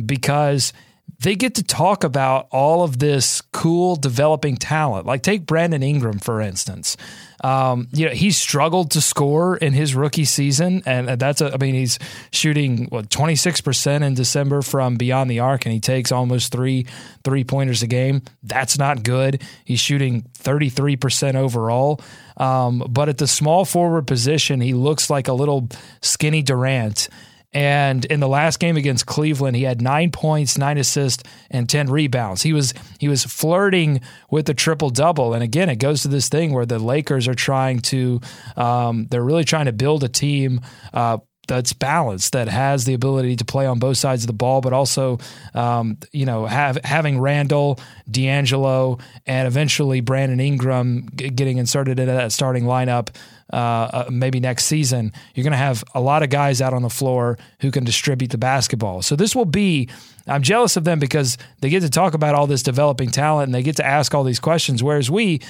because 0.04 0.72
they 1.20 1.36
get 1.36 1.54
to 1.54 1.62
talk 1.62 2.04
about 2.04 2.48
all 2.50 2.82
of 2.82 2.98
this 2.98 3.40
cool 3.52 3.96
developing 3.96 4.56
talent. 4.56 5.06
Like 5.06 5.22
take 5.22 5.46
Brandon 5.46 5.82
Ingram 5.82 6.18
for 6.18 6.40
instance. 6.40 6.96
Um, 7.42 7.88
you 7.92 8.06
know, 8.06 8.12
he 8.12 8.30
struggled 8.30 8.92
to 8.92 9.02
score 9.02 9.58
in 9.58 9.74
his 9.74 9.94
rookie 9.94 10.24
season, 10.24 10.82
and 10.86 11.08
that's 11.08 11.42
a, 11.42 11.52
I 11.52 11.58
mean, 11.58 11.74
he's 11.74 11.98
shooting 12.32 12.86
what 12.86 13.10
twenty 13.10 13.36
six 13.36 13.60
percent 13.60 14.02
in 14.02 14.14
December 14.14 14.62
from 14.62 14.96
beyond 14.96 15.30
the 15.30 15.40
arc, 15.40 15.66
and 15.66 15.74
he 15.74 15.80
takes 15.80 16.10
almost 16.10 16.52
three 16.52 16.86
three 17.22 17.44
pointers 17.44 17.82
a 17.82 17.86
game. 17.86 18.22
That's 18.42 18.78
not 18.78 19.02
good. 19.02 19.42
He's 19.66 19.80
shooting 19.80 20.22
thirty 20.32 20.70
three 20.70 20.96
percent 20.96 21.36
overall. 21.36 22.00
Um, 22.38 22.82
but 22.88 23.10
at 23.10 23.18
the 23.18 23.26
small 23.26 23.66
forward 23.66 24.06
position, 24.06 24.62
he 24.62 24.72
looks 24.72 25.10
like 25.10 25.28
a 25.28 25.34
little 25.34 25.68
skinny 26.00 26.40
Durant 26.40 27.08
And 27.54 28.04
in 28.06 28.18
the 28.18 28.28
last 28.28 28.58
game 28.58 28.76
against 28.76 29.06
Cleveland, 29.06 29.56
he 29.56 29.62
had 29.62 29.80
nine 29.80 30.10
points, 30.10 30.58
nine 30.58 30.76
assists, 30.76 31.22
and 31.50 31.68
ten 31.68 31.88
rebounds. 31.88 32.42
He 32.42 32.52
was 32.52 32.74
he 32.98 33.08
was 33.08 33.24
flirting 33.24 34.00
with 34.28 34.46
the 34.46 34.54
triple 34.54 34.90
double. 34.90 35.34
And 35.34 35.42
again, 35.42 35.68
it 35.68 35.76
goes 35.76 36.02
to 36.02 36.08
this 36.08 36.28
thing 36.28 36.52
where 36.52 36.66
the 36.66 36.80
Lakers 36.80 37.28
are 37.28 37.34
trying 37.34 37.78
to 37.80 38.20
um, 38.56 39.06
they're 39.06 39.22
really 39.22 39.44
trying 39.44 39.66
to 39.66 39.72
build 39.72 40.02
a 40.02 40.08
team. 40.08 40.60
Uh, 40.92 41.18
that's 41.46 41.72
balanced, 41.72 42.32
that 42.32 42.48
has 42.48 42.84
the 42.84 42.94
ability 42.94 43.36
to 43.36 43.44
play 43.44 43.66
on 43.66 43.78
both 43.78 43.96
sides 43.96 44.22
of 44.22 44.26
the 44.26 44.32
ball, 44.32 44.60
but 44.60 44.72
also, 44.72 45.18
um, 45.52 45.98
you 46.12 46.24
know, 46.26 46.46
have 46.46 46.78
having 46.84 47.20
Randle, 47.20 47.78
D'Angelo, 48.10 48.98
and 49.26 49.46
eventually 49.46 50.00
Brandon 50.00 50.40
Ingram 50.40 51.06
getting 51.06 51.58
inserted 51.58 51.98
into 51.98 52.12
that 52.12 52.32
starting 52.32 52.64
lineup. 52.64 53.14
Uh, 53.52 53.56
uh, 53.56 54.08
maybe 54.10 54.40
next 54.40 54.64
season, 54.64 55.12
you're 55.34 55.44
going 55.44 55.52
to 55.52 55.56
have 55.56 55.84
a 55.94 56.00
lot 56.00 56.22
of 56.22 56.30
guys 56.30 56.62
out 56.62 56.72
on 56.72 56.80
the 56.82 56.88
floor 56.88 57.36
who 57.60 57.70
can 57.70 57.84
distribute 57.84 58.30
the 58.30 58.38
basketball. 58.38 59.02
So 59.02 59.16
this 59.16 59.36
will 59.36 59.44
be. 59.44 59.88
I'm 60.26 60.42
jealous 60.42 60.76
of 60.78 60.84
them 60.84 60.98
because 60.98 61.36
they 61.60 61.68
get 61.68 61.80
to 61.80 61.90
talk 61.90 62.14
about 62.14 62.34
all 62.34 62.46
this 62.46 62.62
developing 62.62 63.10
talent 63.10 63.48
and 63.48 63.54
they 63.54 63.62
get 63.62 63.76
to 63.76 63.86
ask 63.86 64.14
all 64.14 64.24
these 64.24 64.40
questions. 64.40 64.82
Whereas 64.82 65.10
we, 65.10 65.42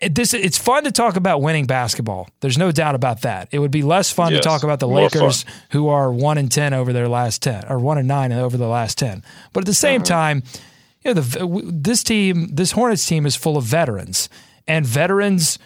it, 0.00 0.16
this 0.16 0.34
it's 0.34 0.58
fun 0.58 0.82
to 0.84 0.90
talk 0.90 1.14
about 1.14 1.40
winning 1.40 1.66
basketball. 1.66 2.28
There's 2.40 2.58
no 2.58 2.72
doubt 2.72 2.96
about 2.96 3.22
that. 3.22 3.48
It 3.52 3.60
would 3.60 3.70
be 3.70 3.82
less 3.82 4.10
fun 4.10 4.32
Yes, 4.32 4.42
to 4.42 4.48
talk 4.48 4.64
about 4.64 4.80
the 4.80 4.88
Lakers 4.88 5.44
fun. 5.44 5.54
who 5.70 5.88
are 5.88 6.12
one 6.12 6.36
and 6.36 6.50
ten 6.50 6.74
over 6.74 6.92
their 6.92 7.08
last 7.08 7.42
ten, 7.42 7.64
or 7.68 7.78
one 7.78 7.96
and 7.96 8.08
nine 8.08 8.32
over 8.32 8.56
the 8.56 8.66
last 8.66 8.98
ten. 8.98 9.22
But 9.52 9.60
at 9.60 9.66
the 9.66 9.74
same 9.74 10.02
time, 10.02 10.42
you 11.04 11.14
know, 11.14 11.20
the 11.20 11.62
this 11.72 12.02
team, 12.02 12.48
this 12.52 12.72
Hornets 12.72 13.06
team, 13.06 13.24
is 13.24 13.36
full 13.36 13.56
of 13.56 13.64
veterans, 13.64 14.28
and 14.66 14.84
veterans 14.84 15.58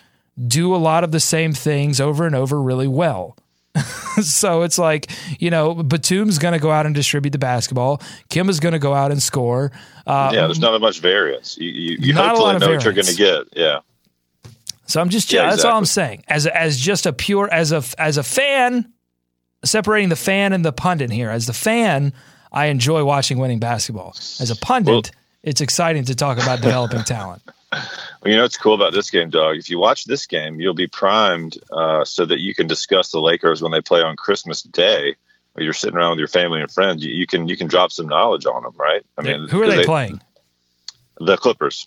do 0.47 0.75
a 0.75 0.79
lot 0.79 1.05
of 1.05 1.13
the 1.13 1.21
same 1.21 1.53
things 1.53 2.01
over 2.01 2.27
and 2.27 2.35
over 2.35 2.61
really 2.61 2.89
well. 2.89 3.37
so 4.23 4.63
it's 4.63 4.79
like, 4.79 5.11
you 5.41 5.51
know, 5.51 5.75
Batum's 5.75 6.39
going 6.39 6.53
to 6.53 6.61
go 6.61 6.71
out 6.71 6.87
and 6.87 6.95
distribute 6.95 7.31
the 7.31 7.39
basketball. 7.39 8.01
Kim 8.29 8.49
is 8.49 8.61
going 8.61 8.73
to 8.73 8.79
go 8.79 8.95
out 8.95 9.11
and 9.11 9.23
score. 9.23 9.73
Uh, 10.07 10.31
yeah, 10.33 10.47
there's 10.47 10.61
not 10.61 10.73
that 10.73 10.81
much 10.81 11.01
variance. 11.01 11.59
You, 11.59 11.71
you, 11.71 11.97
you 11.99 12.13
Not 12.13 12.37
a 12.37 12.39
lot 12.39 12.53
hopefully 12.53 12.71
know 12.71 12.77
what 12.77 12.85
you're 12.85 12.93
going 12.93 13.07
to 13.07 13.15
get. 13.15 13.47
Yeah. 13.53 13.81
So 14.87 15.01
I'm 15.01 15.09
just 15.09 15.33
Yeah, 15.33 15.51
that's 15.51 15.65
all 15.65 15.77
I'm 15.77 15.87
saying. 15.87 16.25
As 16.29 16.47
as 16.47 16.79
just 16.79 17.07
a 17.07 17.13
pure 17.13 17.49
as 17.51 17.73
a 17.73 17.83
as 17.99 18.19
a 18.19 18.23
fan, 18.23 18.93
separating 19.65 20.11
the 20.11 20.17
fan 20.17 20.53
and 20.53 20.65
the 20.65 20.73
pundit 20.73 21.11
here. 21.11 21.31
As 21.31 21.47
the 21.47 21.55
fan, 21.55 22.13
I 22.53 22.67
enjoy 22.67 23.03
watching 23.03 23.39
winning 23.39 23.59
basketball. 23.61 24.15
As 24.41 24.51
a 24.51 24.57
pundit, 24.57 24.93
Well- 24.93 25.03
it's 25.45 25.61
exciting 25.61 26.05
to 26.05 26.15
talk 26.15 26.39
about 26.39 26.61
developing 26.61 27.05
talent. 27.05 27.43
Well, 27.73 27.83
you 28.25 28.37
know 28.37 28.43
what's 28.43 28.57
cool 28.57 28.75
about 28.75 28.93
this 28.93 29.11
game, 29.11 29.31
Doug? 29.31 29.57
If 29.57 29.69
you 29.69 29.79
watch 29.79 30.05
this 30.05 30.27
game, 30.27 30.61
you'll 30.61 30.75
be 30.75 30.87
primed 30.87 31.59
uh, 31.71 32.05
so 32.05 32.25
that 32.25 32.41
you 32.41 32.55
can 32.55 32.67
discuss 32.67 33.11
the 33.11 33.21
Lakers 33.21 33.63
when 33.63 33.73
they 33.73 33.81
play 33.81 34.01
on 34.01 34.17
Christmas 34.17 34.63
Day. 34.63 35.15
Or 35.57 35.63
you're 35.63 35.73
sitting 35.73 35.97
around 35.97 36.11
with 36.11 36.19
your 36.19 36.29
family 36.29 36.61
and 36.61 36.71
friends. 36.71 37.05
You, 37.05 37.13
you 37.13 37.27
can 37.27 37.47
you 37.47 37.57
can 37.57 37.69
drop 37.69 37.93
some 37.93 38.09
knowledge 38.09 38.47
on 38.47 38.65
them, 38.65 38.73
right? 38.77 39.05
I 39.17 39.23
mean, 39.23 39.49
Who 39.49 39.63
are 39.63 39.67
they, 39.67 39.73
because 39.73 39.87
playing? 39.87 40.21
The 41.21 41.37
Clippers. 41.37 41.87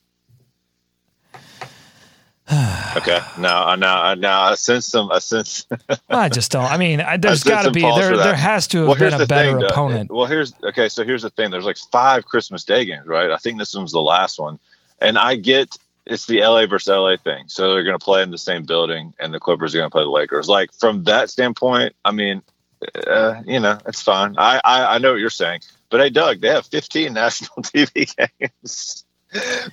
okay. 2.95 3.19
Now, 3.37 3.75
now, 3.75 4.13
now, 4.13 4.41
I 4.43 4.55
sense 4.55 4.85
some. 4.85 5.11
I 5.11 5.19
sense. 5.19 5.65
I 6.09 6.29
just 6.29 6.49
don't. 6.49 6.63
I 6.63 6.77
mean, 6.77 7.01
I, 7.01 7.17
there's 7.17 7.43
got 7.43 7.63
to 7.63 7.71
be 7.71 7.81
there. 7.81 8.15
There 8.15 8.33
has 8.33 8.67
to 8.67 8.79
have 8.79 8.87
well, 8.87 8.97
been 8.97 9.21
a 9.21 9.25
better 9.25 9.59
thing, 9.59 9.63
opponent. 9.63 10.11
Well, 10.11 10.27
here's 10.27 10.53
okay. 10.63 10.87
So 10.87 11.03
here's 11.03 11.23
the 11.23 11.29
thing. 11.29 11.51
There's 11.51 11.65
like 11.65 11.77
five 11.91 12.25
Christmas 12.25 12.63
Day 12.63 12.85
games, 12.85 13.05
right? 13.05 13.31
I 13.31 13.37
think 13.37 13.57
this 13.59 13.75
one's 13.75 13.91
the 13.91 14.01
last 14.01 14.39
one, 14.39 14.59
and 15.01 15.17
I 15.17 15.35
get 15.35 15.77
it's 16.05 16.25
the 16.25 16.39
LA 16.39 16.67
versus 16.67 16.87
LA 16.87 17.17
thing. 17.17 17.45
So 17.47 17.73
they're 17.73 17.83
going 17.83 17.99
to 17.99 18.03
play 18.03 18.23
in 18.23 18.31
the 18.31 18.37
same 18.37 18.63
building, 18.63 19.13
and 19.19 19.33
the 19.33 19.41
Clippers 19.41 19.75
are 19.75 19.79
going 19.79 19.89
to 19.89 19.93
play 19.93 20.03
the 20.03 20.09
Lakers. 20.09 20.47
Like 20.47 20.71
from 20.73 21.03
that 21.03 21.29
standpoint, 21.29 21.95
I 22.05 22.11
mean, 22.11 22.41
uh, 23.05 23.41
you 23.45 23.59
know, 23.59 23.77
it's 23.85 24.01
fine. 24.01 24.35
I, 24.37 24.61
I 24.63 24.95
I 24.95 24.97
know 24.99 25.11
what 25.11 25.19
you're 25.19 25.29
saying, 25.29 25.61
but 25.89 25.99
hey, 25.99 26.09
Doug, 26.09 26.39
they 26.39 26.49
have 26.49 26.65
15 26.65 27.13
national 27.13 27.55
TV 27.57 28.09
games. 28.39 29.03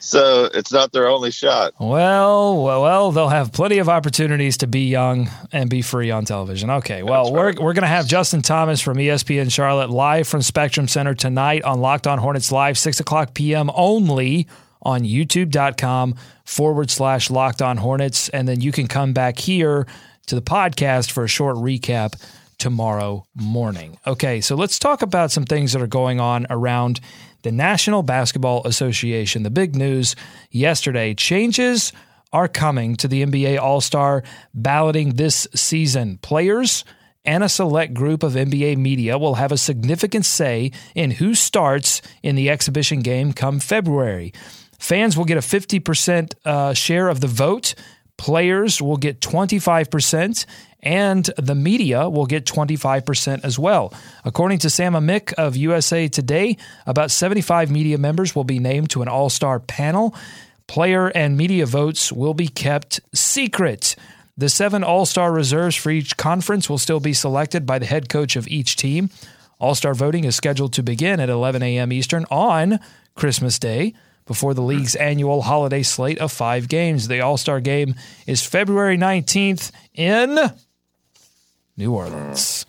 So 0.00 0.48
it's 0.52 0.72
not 0.72 0.92
their 0.92 1.08
only 1.08 1.30
shot. 1.30 1.74
Well, 1.78 2.62
well, 2.62 2.82
well, 2.82 3.12
they'll 3.12 3.28
have 3.28 3.52
plenty 3.52 3.78
of 3.78 3.88
opportunities 3.88 4.56
to 4.58 4.66
be 4.66 4.88
young 4.88 5.30
and 5.52 5.70
be 5.70 5.82
free 5.82 6.10
on 6.10 6.24
television. 6.24 6.70
Okay, 6.70 7.02
well, 7.02 7.32
we're, 7.32 7.54
we're 7.54 7.72
going 7.72 7.82
to 7.82 7.86
have 7.86 8.06
Justin 8.06 8.42
Thomas 8.42 8.80
from 8.80 8.98
ESPN 8.98 9.50
Charlotte 9.50 9.90
live 9.90 10.28
from 10.28 10.42
Spectrum 10.42 10.88
Center 10.88 11.14
tonight 11.14 11.62
on 11.62 11.80
Locked 11.80 12.06
On 12.06 12.18
Hornets 12.18 12.52
Live, 12.52 12.76
6 12.78 13.00
o'clock 13.00 13.34
p.m. 13.34 13.70
only 13.74 14.46
on 14.82 15.02
youtube.com 15.02 16.14
forward 16.44 16.90
slash 16.90 17.30
Locked 17.30 17.62
On 17.62 17.76
Hornets. 17.76 18.28
And 18.28 18.46
then 18.46 18.60
you 18.60 18.72
can 18.72 18.86
come 18.86 19.12
back 19.12 19.38
here 19.38 19.86
to 20.26 20.34
the 20.34 20.42
podcast 20.42 21.10
for 21.10 21.24
a 21.24 21.28
short 21.28 21.56
recap 21.56 22.20
tomorrow 22.58 23.26
morning. 23.34 23.98
Okay, 24.06 24.40
so 24.40 24.54
let's 24.54 24.78
talk 24.78 25.02
about 25.02 25.30
some 25.30 25.44
things 25.44 25.72
that 25.72 25.82
are 25.82 25.86
going 25.86 26.20
on 26.20 26.46
around 26.50 27.00
the 27.44 27.52
National 27.52 28.02
Basketball 28.02 28.66
Association. 28.66 29.44
The 29.44 29.50
big 29.50 29.76
news 29.76 30.16
yesterday 30.50 31.14
changes 31.14 31.92
are 32.32 32.48
coming 32.48 32.96
to 32.96 33.06
the 33.06 33.24
NBA 33.24 33.60
All 33.60 33.80
Star 33.80 34.24
balloting 34.52 35.14
this 35.14 35.46
season. 35.54 36.18
Players 36.18 36.84
and 37.24 37.44
a 37.44 37.48
select 37.48 37.94
group 37.94 38.22
of 38.22 38.32
NBA 38.32 38.78
media 38.78 39.18
will 39.18 39.36
have 39.36 39.52
a 39.52 39.58
significant 39.58 40.24
say 40.24 40.72
in 40.94 41.12
who 41.12 41.34
starts 41.34 42.02
in 42.22 42.34
the 42.34 42.50
exhibition 42.50 43.00
game 43.00 43.32
come 43.32 43.60
February. 43.60 44.32
Fans 44.78 45.16
will 45.16 45.24
get 45.24 45.36
a 45.36 45.40
50% 45.40 46.34
uh, 46.44 46.74
share 46.74 47.08
of 47.08 47.20
the 47.20 47.26
vote. 47.26 47.74
Players 48.16 48.80
will 48.80 48.96
get 48.96 49.20
25%, 49.20 50.46
and 50.80 51.30
the 51.36 51.54
media 51.54 52.08
will 52.08 52.26
get 52.26 52.44
25% 52.44 53.44
as 53.44 53.58
well. 53.58 53.92
According 54.24 54.58
to 54.60 54.70
Sam 54.70 54.92
Amick 54.92 55.32
of 55.34 55.56
USA 55.56 56.08
Today, 56.08 56.56
about 56.86 57.10
75 57.10 57.70
media 57.70 57.98
members 57.98 58.34
will 58.34 58.44
be 58.44 58.58
named 58.58 58.90
to 58.90 59.02
an 59.02 59.08
all 59.08 59.30
star 59.30 59.58
panel. 59.58 60.14
Player 60.66 61.08
and 61.08 61.36
media 61.36 61.66
votes 61.66 62.12
will 62.12 62.34
be 62.34 62.48
kept 62.48 63.00
secret. 63.14 63.96
The 64.36 64.48
seven 64.48 64.84
all 64.84 65.06
star 65.06 65.32
reserves 65.32 65.76
for 65.76 65.90
each 65.90 66.16
conference 66.16 66.68
will 66.68 66.78
still 66.78 67.00
be 67.00 67.12
selected 67.12 67.66
by 67.66 67.78
the 67.78 67.86
head 67.86 68.08
coach 68.08 68.36
of 68.36 68.48
each 68.48 68.76
team. 68.76 69.10
All 69.58 69.74
star 69.74 69.94
voting 69.94 70.24
is 70.24 70.36
scheduled 70.36 70.72
to 70.74 70.82
begin 70.82 71.20
at 71.20 71.28
11 71.28 71.62
a.m. 71.62 71.92
Eastern 71.92 72.26
on 72.30 72.80
Christmas 73.14 73.58
Day 73.58 73.94
before 74.26 74.54
the 74.54 74.62
league's 74.62 74.94
annual 74.94 75.42
holiday 75.42 75.82
slate 75.82 76.18
of 76.18 76.32
five 76.32 76.68
games. 76.68 77.08
The 77.08 77.20
All 77.20 77.36
Star 77.36 77.60
game 77.60 77.94
is 78.26 78.44
February 78.44 78.96
19th 78.96 79.70
in 79.94 80.38
New 81.76 81.92
Orleans. 81.92 82.66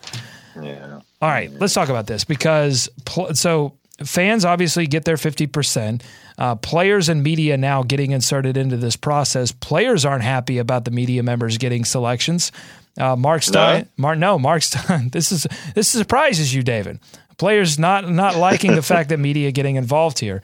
Yeah. 0.62 1.02
All 1.22 1.30
right, 1.30 1.52
let's 1.60 1.74
talk 1.74 1.90
about 1.90 2.08
this 2.08 2.24
because 2.24 2.90
pl- 3.06 3.34
so 3.36 3.78
fans 4.04 4.46
obviously 4.46 4.88
get 4.88 5.06
their 5.06 5.16
50%. 5.16 6.02
Uh, 6.38 6.56
players 6.56 7.08
and 7.08 7.24
media 7.24 7.56
now 7.56 7.82
getting 7.82 8.12
inserted 8.12 8.58
into 8.58 8.76
this 8.76 8.98
process. 8.98 9.54
Players 9.54 10.04
aren't 10.04 10.24
happy 10.24 10.58
about 10.58 10.84
the 10.84 10.92
media 10.92 11.24
members 11.24 11.58
getting 11.58 11.86
selections. 11.86 12.52
Uh, 13.00 13.16
Marc 13.16 13.44
Stein, 13.44 13.90
Mark, 13.98 14.18
no, 14.18 14.38
Marc 14.40 14.64
Stein. 14.64 15.10
This 15.12 15.32
is 15.32 15.48
this 15.74 15.88
surprises 15.88 16.54
you, 16.54 16.62
David. 16.64 17.00
Players 17.38 17.78
not 17.80 18.10
not 18.10 18.36
liking 18.36 18.76
the 18.76 18.82
fact 18.82 19.10
that 19.10 19.18
media 19.20 19.52
getting 19.52 19.76
involved 19.78 20.20
here. 20.20 20.42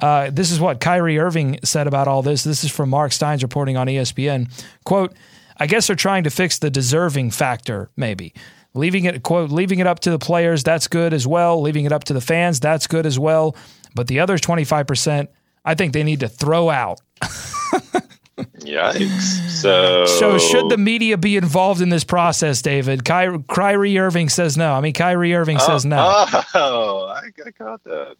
Uh, 0.00 0.30
this 0.30 0.50
is 0.50 0.60
what 0.60 0.80
Kyrie 0.80 1.18
Irving 1.18 1.58
said 1.64 1.86
about 1.86 2.08
all 2.08 2.22
this. 2.22 2.42
This 2.44 2.64
is 2.64 2.70
from 2.70 2.90
Marc 2.90 3.12
Stein's 3.12 3.42
reporting 3.42 3.76
on 3.76 3.86
ESPN. 3.86 4.50
Quote, 4.84 5.14
I 5.58 5.66
guess 5.66 5.86
they're 5.86 5.96
trying 5.96 6.24
to 6.24 6.30
fix 6.30 6.58
the 6.58 6.70
deserving 6.70 7.30
factor, 7.30 7.90
maybe. 7.96 8.34
Leaving 8.74 9.04
it, 9.04 9.22
quote, 9.22 9.50
leaving 9.50 9.78
it 9.78 9.86
up 9.86 10.00
to 10.00 10.10
the 10.10 10.18
players, 10.18 10.64
that's 10.64 10.88
good 10.88 11.14
as 11.14 11.26
well. 11.28 11.60
Leaving 11.60 11.84
it 11.84 11.92
up 11.92 12.04
to 12.04 12.12
the 12.12 12.20
fans, 12.20 12.58
that's 12.58 12.88
good 12.88 13.06
as 13.06 13.18
well. 13.18 13.54
But 13.94 14.08
the 14.08 14.18
other 14.18 14.36
25%, 14.36 15.28
I 15.64 15.74
think 15.76 15.92
they 15.92 16.02
need 16.02 16.20
to 16.20 16.28
throw 16.28 16.70
out. 16.70 17.00
Yikes. 18.36 19.48
So, 19.48 20.06
So, 20.06 20.38
should 20.38 20.68
the 20.68 20.76
media 20.76 21.16
be 21.16 21.36
involved 21.36 21.80
in 21.80 21.88
this 21.88 22.02
process, 22.02 22.62
David? 22.62 23.04
Ky- 23.04 23.44
Kyrie 23.48 23.96
Irving 23.98 24.28
says 24.28 24.56
no. 24.56 24.72
I 24.72 24.80
mean, 24.80 24.92
Kyrie 24.92 25.34
Irving 25.34 25.60
says 25.60 25.84
no. 25.84 25.96
Oh, 26.54 27.06
I, 27.14 27.28
I 27.46 27.50
caught 27.52 27.84
that. 27.84 28.16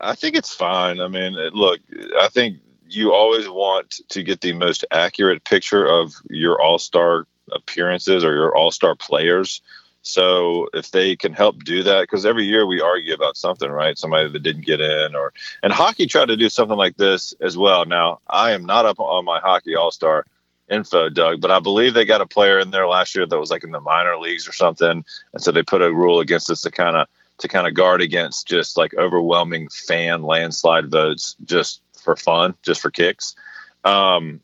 I 0.00 0.14
think 0.14 0.36
it's 0.36 0.54
fine. 0.54 1.00
I 1.00 1.08
mean, 1.08 1.34
look, 1.52 1.80
I 2.20 2.28
think 2.28 2.58
you 2.88 3.12
always 3.12 3.48
want 3.48 4.00
to 4.08 4.22
get 4.22 4.40
the 4.40 4.52
most 4.52 4.84
accurate 4.90 5.44
picture 5.44 5.86
of 5.86 6.14
your 6.28 6.60
all 6.60 6.78
star 6.78 7.26
appearances 7.52 8.24
or 8.24 8.34
your 8.34 8.56
all 8.56 8.70
star 8.70 8.94
players. 8.94 9.60
So 10.02 10.68
if 10.72 10.90
they 10.90 11.14
can 11.14 11.34
help 11.34 11.62
do 11.62 11.82
that, 11.82 12.02
because 12.02 12.24
every 12.24 12.44
year 12.44 12.66
we 12.66 12.80
argue 12.80 13.12
about 13.12 13.36
something, 13.36 13.70
right? 13.70 13.98
Somebody 13.98 14.30
that 14.30 14.42
didn't 14.42 14.64
get 14.64 14.80
in, 14.80 15.14
or 15.14 15.32
and 15.62 15.72
hockey 15.72 16.06
tried 16.06 16.28
to 16.28 16.36
do 16.36 16.48
something 16.48 16.76
like 16.76 16.96
this 16.96 17.34
as 17.40 17.58
well. 17.58 17.84
Now 17.84 18.20
I 18.28 18.52
am 18.52 18.64
not 18.64 18.86
up 18.86 18.98
on 18.98 19.24
my 19.24 19.40
hockey 19.40 19.76
all 19.76 19.90
star 19.90 20.24
info, 20.70 21.10
Doug, 21.10 21.40
but 21.40 21.50
I 21.50 21.58
believe 21.58 21.92
they 21.94 22.04
got 22.04 22.22
a 22.22 22.26
player 22.26 22.58
in 22.60 22.70
there 22.70 22.86
last 22.86 23.14
year 23.14 23.26
that 23.26 23.38
was 23.38 23.50
like 23.50 23.64
in 23.64 23.72
the 23.72 23.80
minor 23.80 24.16
leagues 24.16 24.48
or 24.48 24.52
something, 24.52 25.04
and 25.34 25.42
so 25.42 25.52
they 25.52 25.62
put 25.62 25.82
a 25.82 25.92
rule 25.92 26.20
against 26.20 26.48
us 26.50 26.62
to 26.62 26.70
kind 26.70 26.96
of 26.96 27.06
to 27.40 27.48
kind 27.48 27.66
of 27.66 27.74
guard 27.74 28.00
against 28.00 28.46
just 28.46 28.76
like 28.76 28.94
overwhelming 28.94 29.68
fan 29.68 30.22
landslide 30.22 30.90
votes 30.90 31.36
just 31.44 31.82
for 32.02 32.16
fun, 32.16 32.54
just 32.62 32.80
for 32.80 32.90
kicks. 32.90 33.34
Um, 33.84 34.40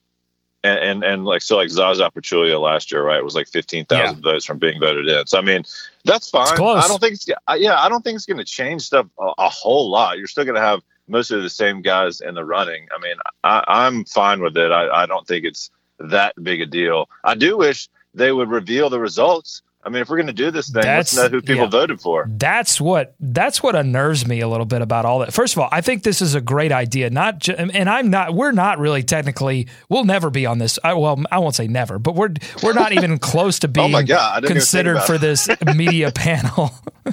and 0.65 0.79
and, 0.79 1.05
and 1.05 1.25
like 1.25 1.43
so 1.43 1.57
like 1.57 1.71
Zaza 1.71 2.11
Pachulia 2.15 2.61
last 2.61 2.91
year, 2.91 3.03
right? 3.05 3.19
It 3.19 3.25
was 3.25 3.35
like 3.35 3.49
fifteen 3.49 3.85
thousand 3.85 4.25
Yeah. 4.25 4.33
votes 4.33 4.45
from 4.45 4.59
being 4.59 4.81
voted 4.81 5.09
in. 5.09 5.27
So 5.27 5.39
I 5.39 5.43
mean, 5.43 5.65
that's 6.05 6.29
fine. 6.31 6.59
I 6.61 6.89
don't 6.89 7.01
think 7.01 7.15
it's 7.15 7.29
yeah, 7.57 7.79
I 7.79 7.89
don't 7.89 8.03
think 8.03 8.17
it's 8.17 8.27
going 8.27 8.39
to 8.39 8.45
change 8.45 8.83
stuff 8.83 9.07
a, 9.19 9.33
a 9.39 9.49
whole 9.49 9.91
lot. 9.91 10.19
You're 10.19 10.27
still 10.27 10.45
going 10.45 10.57
to 10.57 10.61
have 10.61 10.83
most 11.09 11.31
of 11.31 11.43
the 11.43 11.51
same 11.51 11.83
guys 11.83 12.21
in 12.21 12.35
the 12.35 12.45
running. 12.45 12.89
I 12.93 13.01
mean, 13.01 13.17
I, 13.45 13.63
I'm 13.69 14.05
fine 14.07 14.41
with 14.43 14.57
it. 14.57 14.73
I, 14.73 15.03
I 15.03 15.07
don't 15.07 15.27
think 15.27 15.45
it's 15.45 15.71
that 16.01 16.35
big 16.43 16.61
a 16.61 16.67
deal. 16.67 17.09
I 17.23 17.37
do 17.37 17.57
wish 17.57 17.89
they 18.13 18.33
would 18.33 18.51
reveal 18.51 18.91
the 18.91 18.99
results. 18.99 19.63
I 19.87 19.89
mean, 19.89 20.03
if 20.03 20.09
we're 20.09 20.17
going 20.17 20.27
to 20.27 20.33
do 20.33 20.51
this 20.51 20.67
thing, 20.67 20.83
That's- 20.83 21.15
let's 21.15 21.17
know 21.17 21.29
who 21.37 21.41
people 21.41 21.63
yeah. 21.65 21.71
voted 21.71 22.01
for. 22.01 22.27
That's 22.29 22.81
what 22.81 23.15
that's 23.21 23.63
what 23.63 23.77
unnerves 23.77 24.27
me 24.27 24.41
a 24.41 24.49
little 24.49 24.67
bit 24.67 24.83
about 24.83 25.05
all 25.05 25.21
that. 25.21 25.33
First 25.33 25.55
of 25.55 25.61
all, 25.61 25.69
I 25.71 25.81
think 25.81 26.03
this 26.03 26.21
is 26.21 26.35
a 26.35 26.41
great 26.41 26.73
idea. 26.73 27.09
Not 27.09 27.39
ju- 27.39 27.55
and 27.55 27.89
I'm 27.89 28.11
not. 28.11 28.35
We're 28.35 28.51
not 28.51 28.81
really 28.81 29.05
technically. 29.05 29.69
We'll 29.89 30.05
never 30.05 30.29
be 30.29 30.45
on 30.45 30.59
this. 30.59 30.79
I, 30.83 30.95
well, 30.95 31.23
I 31.31 31.39
won't 31.39 31.55
say 31.55 31.69
never, 31.69 32.01
but 32.01 32.17
we're 32.17 32.31
we're 32.65 32.73
not 32.73 32.93
even 32.93 33.19
close 33.21 33.61
to 33.61 33.69
oh 33.69 33.71
being 33.71 33.95
Oh 33.95 34.03
God, 34.03 34.33
I 34.39 34.41
didn't 34.41 34.45
even 34.45 34.49
think 34.49 34.49
considered 34.59 35.01
for 35.03 35.19
this 35.19 35.49
media 35.77 36.11
panel. 36.11 36.73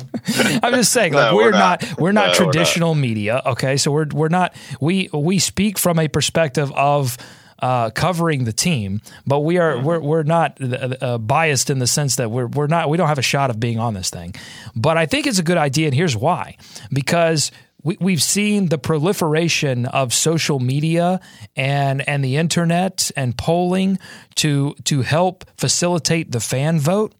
I'm 0.63 0.73
just 0.73 0.91
saying, 0.91 1.13
like 1.13 1.29
No, 1.31 1.37
we're, 1.37 1.43
we're 1.45 1.51
not, 1.51 1.81
not. 1.83 1.99
we're 1.99 2.11
not 2.11 2.21
No, 2.21 2.39
we're 2.39 2.45
not. 2.45 2.53
traditional 2.53 2.95
media. 2.95 3.41
Okay, 3.45 3.77
so 3.77 3.91
we're 3.91 4.07
we're 4.11 4.29
not 4.29 4.55
we 4.81 5.09
we 5.13 5.37
speak 5.37 5.77
from 5.77 5.99
a 5.99 6.07
perspective 6.07 6.71
of. 6.71 7.17
Uh, 7.63 7.89
covering 7.91 8.43
the 8.43 8.51
team, 8.51 8.99
but 9.25 9.39
we 9.39 9.57
are 9.57 9.79
we're 9.79 10.01
we're 10.01 10.23
not 10.23 10.57
uh, 10.61 10.67
uh, 10.99 11.17
biased 11.17 11.69
in 11.69 11.79
the 11.79 11.87
sense 11.87 12.17
that 12.17 12.29
we're 12.29 12.47
we're 12.47 12.67
not 12.67 12.89
we 12.89 12.97
don't 12.97 13.07
have 13.07 13.19
a 13.19 13.29
shot 13.33 13.49
of 13.49 13.57
being 13.57 13.79
on 13.79 13.93
this 13.93 14.09
thing. 14.09 14.35
But 14.75 14.97
I 14.97 15.05
think 15.05 15.27
it's 15.27 15.39
a 15.39 15.43
good 15.43 15.57
idea, 15.57 15.85
and 15.87 15.95
here's 15.95 16.17
why: 16.17 16.57
because 16.91 17.51
we, 17.81 17.95
we've 18.01 18.21
seen 18.21 18.67
the 18.67 18.77
proliferation 18.77 19.85
of 19.85 20.13
social 20.13 20.59
media 20.59 21.21
and 21.55 22.01
and 22.07 22.21
the 22.21 22.35
internet 22.35 23.11
and 23.15 23.37
polling 23.37 23.97
to 24.35 24.75
to 24.83 25.01
help 25.01 25.45
facilitate 25.57 26.33
the 26.33 26.41
fan 26.41 26.79
vote. 26.81 27.13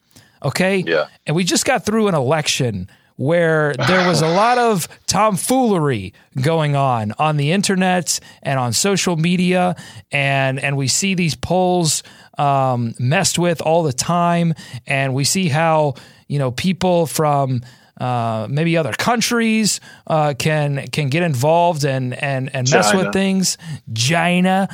Okay, 0.44 0.84
Yeah. 0.86 1.06
and 1.26 1.38
we 1.38 1.46
just 1.46 1.64
got 1.66 1.86
through 1.86 2.10
an 2.10 2.16
election 2.16 2.90
where 3.16 3.74
there 3.88 4.08
was 4.08 4.22
a 4.22 4.28
lot 4.28 4.58
of 4.58 4.88
tomfoolery 5.08 6.14
going 6.42 6.76
on 6.76 7.14
on 7.20 7.38
the 7.38 7.52
internet 7.52 8.20
and 8.42 8.60
on 8.60 8.74
social 8.74 9.16
media, 9.16 9.76
and 10.12 10.60
and 10.60 10.78
we 10.78 10.88
see 10.88 11.16
these 11.16 11.36
polls 11.36 12.04
um, 12.38 12.94
messed 13.00 13.38
with 13.38 13.62
all 13.62 13.84
the 13.84 13.94
time, 13.94 14.54
and 14.88 15.14
we 15.14 15.24
see 15.24 15.50
how 15.50 15.94
you 16.28 16.40
know 16.40 16.52
people 16.52 17.06
from 17.06 17.62
uh, 18.00 18.48
maybe 18.50 18.76
other 18.76 18.94
countries 18.94 19.80
uh, 20.08 20.34
can 20.38 20.88
can 20.88 21.10
get 21.10 21.24
involved 21.24 21.86
and 21.86 22.14
and 22.14 22.54
and 22.56 22.70
mess 22.72 22.92
China. 22.92 23.06
with 23.06 23.14
things. 23.14 23.58
China. 23.94 24.68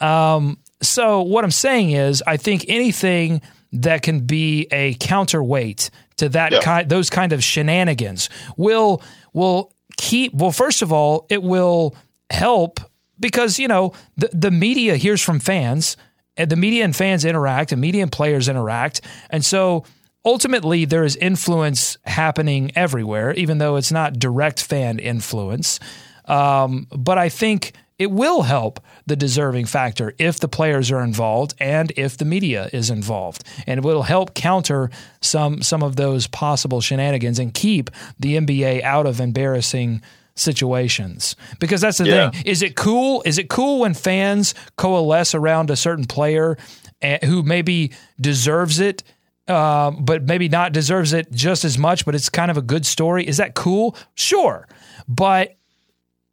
Um, 0.00 0.58
so 0.82 1.22
what 1.22 1.42
I'm 1.42 1.50
saying 1.50 1.92
is, 1.92 2.22
I 2.26 2.36
think 2.36 2.66
anything 2.68 3.40
that 3.72 4.02
can 4.02 4.20
be 4.20 4.68
a 4.70 4.94
counterweight 4.94 5.90
to 6.16 6.28
that 6.30 6.52
Yeah. 6.52 6.60
kind, 6.60 6.88
those 6.88 7.10
kind 7.10 7.32
of 7.32 7.42
shenanigans 7.42 8.28
will 8.56 9.02
will 9.32 9.72
keep. 9.96 10.34
Well, 10.34 10.52
first 10.52 10.82
of 10.82 10.92
all, 10.92 11.26
it 11.28 11.42
will 11.42 11.94
help 12.30 12.80
because 13.20 13.58
you 13.58 13.68
know 13.68 13.92
the 14.16 14.28
the 14.32 14.50
media 14.50 14.96
hears 14.96 15.22
from 15.22 15.38
fans, 15.40 15.96
and 16.36 16.50
the 16.50 16.56
media 16.56 16.84
and 16.84 16.94
fans 16.96 17.24
interact, 17.24 17.72
and 17.72 17.80
media 17.80 18.02
and 18.02 18.12
players 18.12 18.48
interact, 18.48 19.00
and 19.30 19.44
so 19.44 19.84
ultimately 20.24 20.84
there 20.84 21.04
is 21.04 21.14
influence 21.16 21.98
happening 22.04 22.72
everywhere, 22.74 23.32
even 23.34 23.58
though 23.58 23.76
it's 23.76 23.92
not 23.92 24.18
direct 24.18 24.60
fan 24.62 24.98
influence. 24.98 25.78
Um, 26.24 26.88
but 26.90 27.16
I 27.18 27.28
think 27.28 27.72
it 27.98 28.10
will 28.10 28.42
help 28.42 28.80
the 29.06 29.16
deserving 29.16 29.66
factor 29.66 30.14
if 30.18 30.38
the 30.38 30.48
players 30.48 30.90
are 30.90 31.02
involved 31.02 31.54
and 31.58 31.92
if 31.96 32.16
the 32.18 32.24
media 32.24 32.68
is 32.72 32.90
involved, 32.90 33.42
and 33.66 33.78
it 33.78 33.84
will 33.84 34.02
help 34.02 34.34
counter 34.34 34.90
some 35.20 35.62
some 35.62 35.82
of 35.82 35.96
those 35.96 36.26
possible 36.26 36.80
shenanigans 36.80 37.38
and 37.38 37.54
keep 37.54 37.90
the 38.20 38.36
NBA 38.36 38.82
out 38.82 39.06
of 39.06 39.20
embarrassing 39.20 40.02
situations. 40.34 41.36
Because 41.58 41.80
that's 41.80 41.98
the 41.98 42.06
Yeah. 42.06 42.30
thing: 42.30 42.42
is 42.44 42.62
it 42.62 42.76
cool? 42.76 43.22
Is 43.24 43.38
it 43.38 43.48
cool 43.48 43.80
when 43.80 43.94
fans 43.94 44.54
coalesce 44.76 45.34
around 45.34 45.70
a 45.70 45.76
certain 45.76 46.04
player 46.06 46.56
eh, 47.02 47.24
who 47.26 47.42
maybe 47.42 47.92
deserves 48.20 48.80
it? 48.80 49.02
um, 49.48 50.04
but 50.04 50.24
maybe 50.24 50.48
not 50.48 50.72
deserves 50.72 51.12
it 51.12 51.30
just 51.30 51.64
as 51.64 51.78
much, 51.78 52.04
but 52.04 52.16
it's 52.16 52.28
kind 52.28 52.50
of 52.50 52.56
a 52.56 52.60
good 52.62 52.84
story. 52.84 53.24
Is 53.24 53.36
that 53.36 53.54
cool? 53.54 53.94
Sure. 54.16 54.66
But 55.06 55.54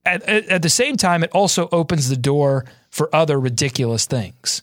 at, 0.05 0.23
at, 0.27 0.61
the 0.61 0.69
same 0.69 0.97
time, 0.97 1.23
it 1.23 1.31
also 1.31 1.69
opens 1.71 2.09
the 2.09 2.17
door 2.17 2.65
for 2.89 3.13
other 3.15 3.39
ridiculous 3.39 4.05
things. 4.05 4.61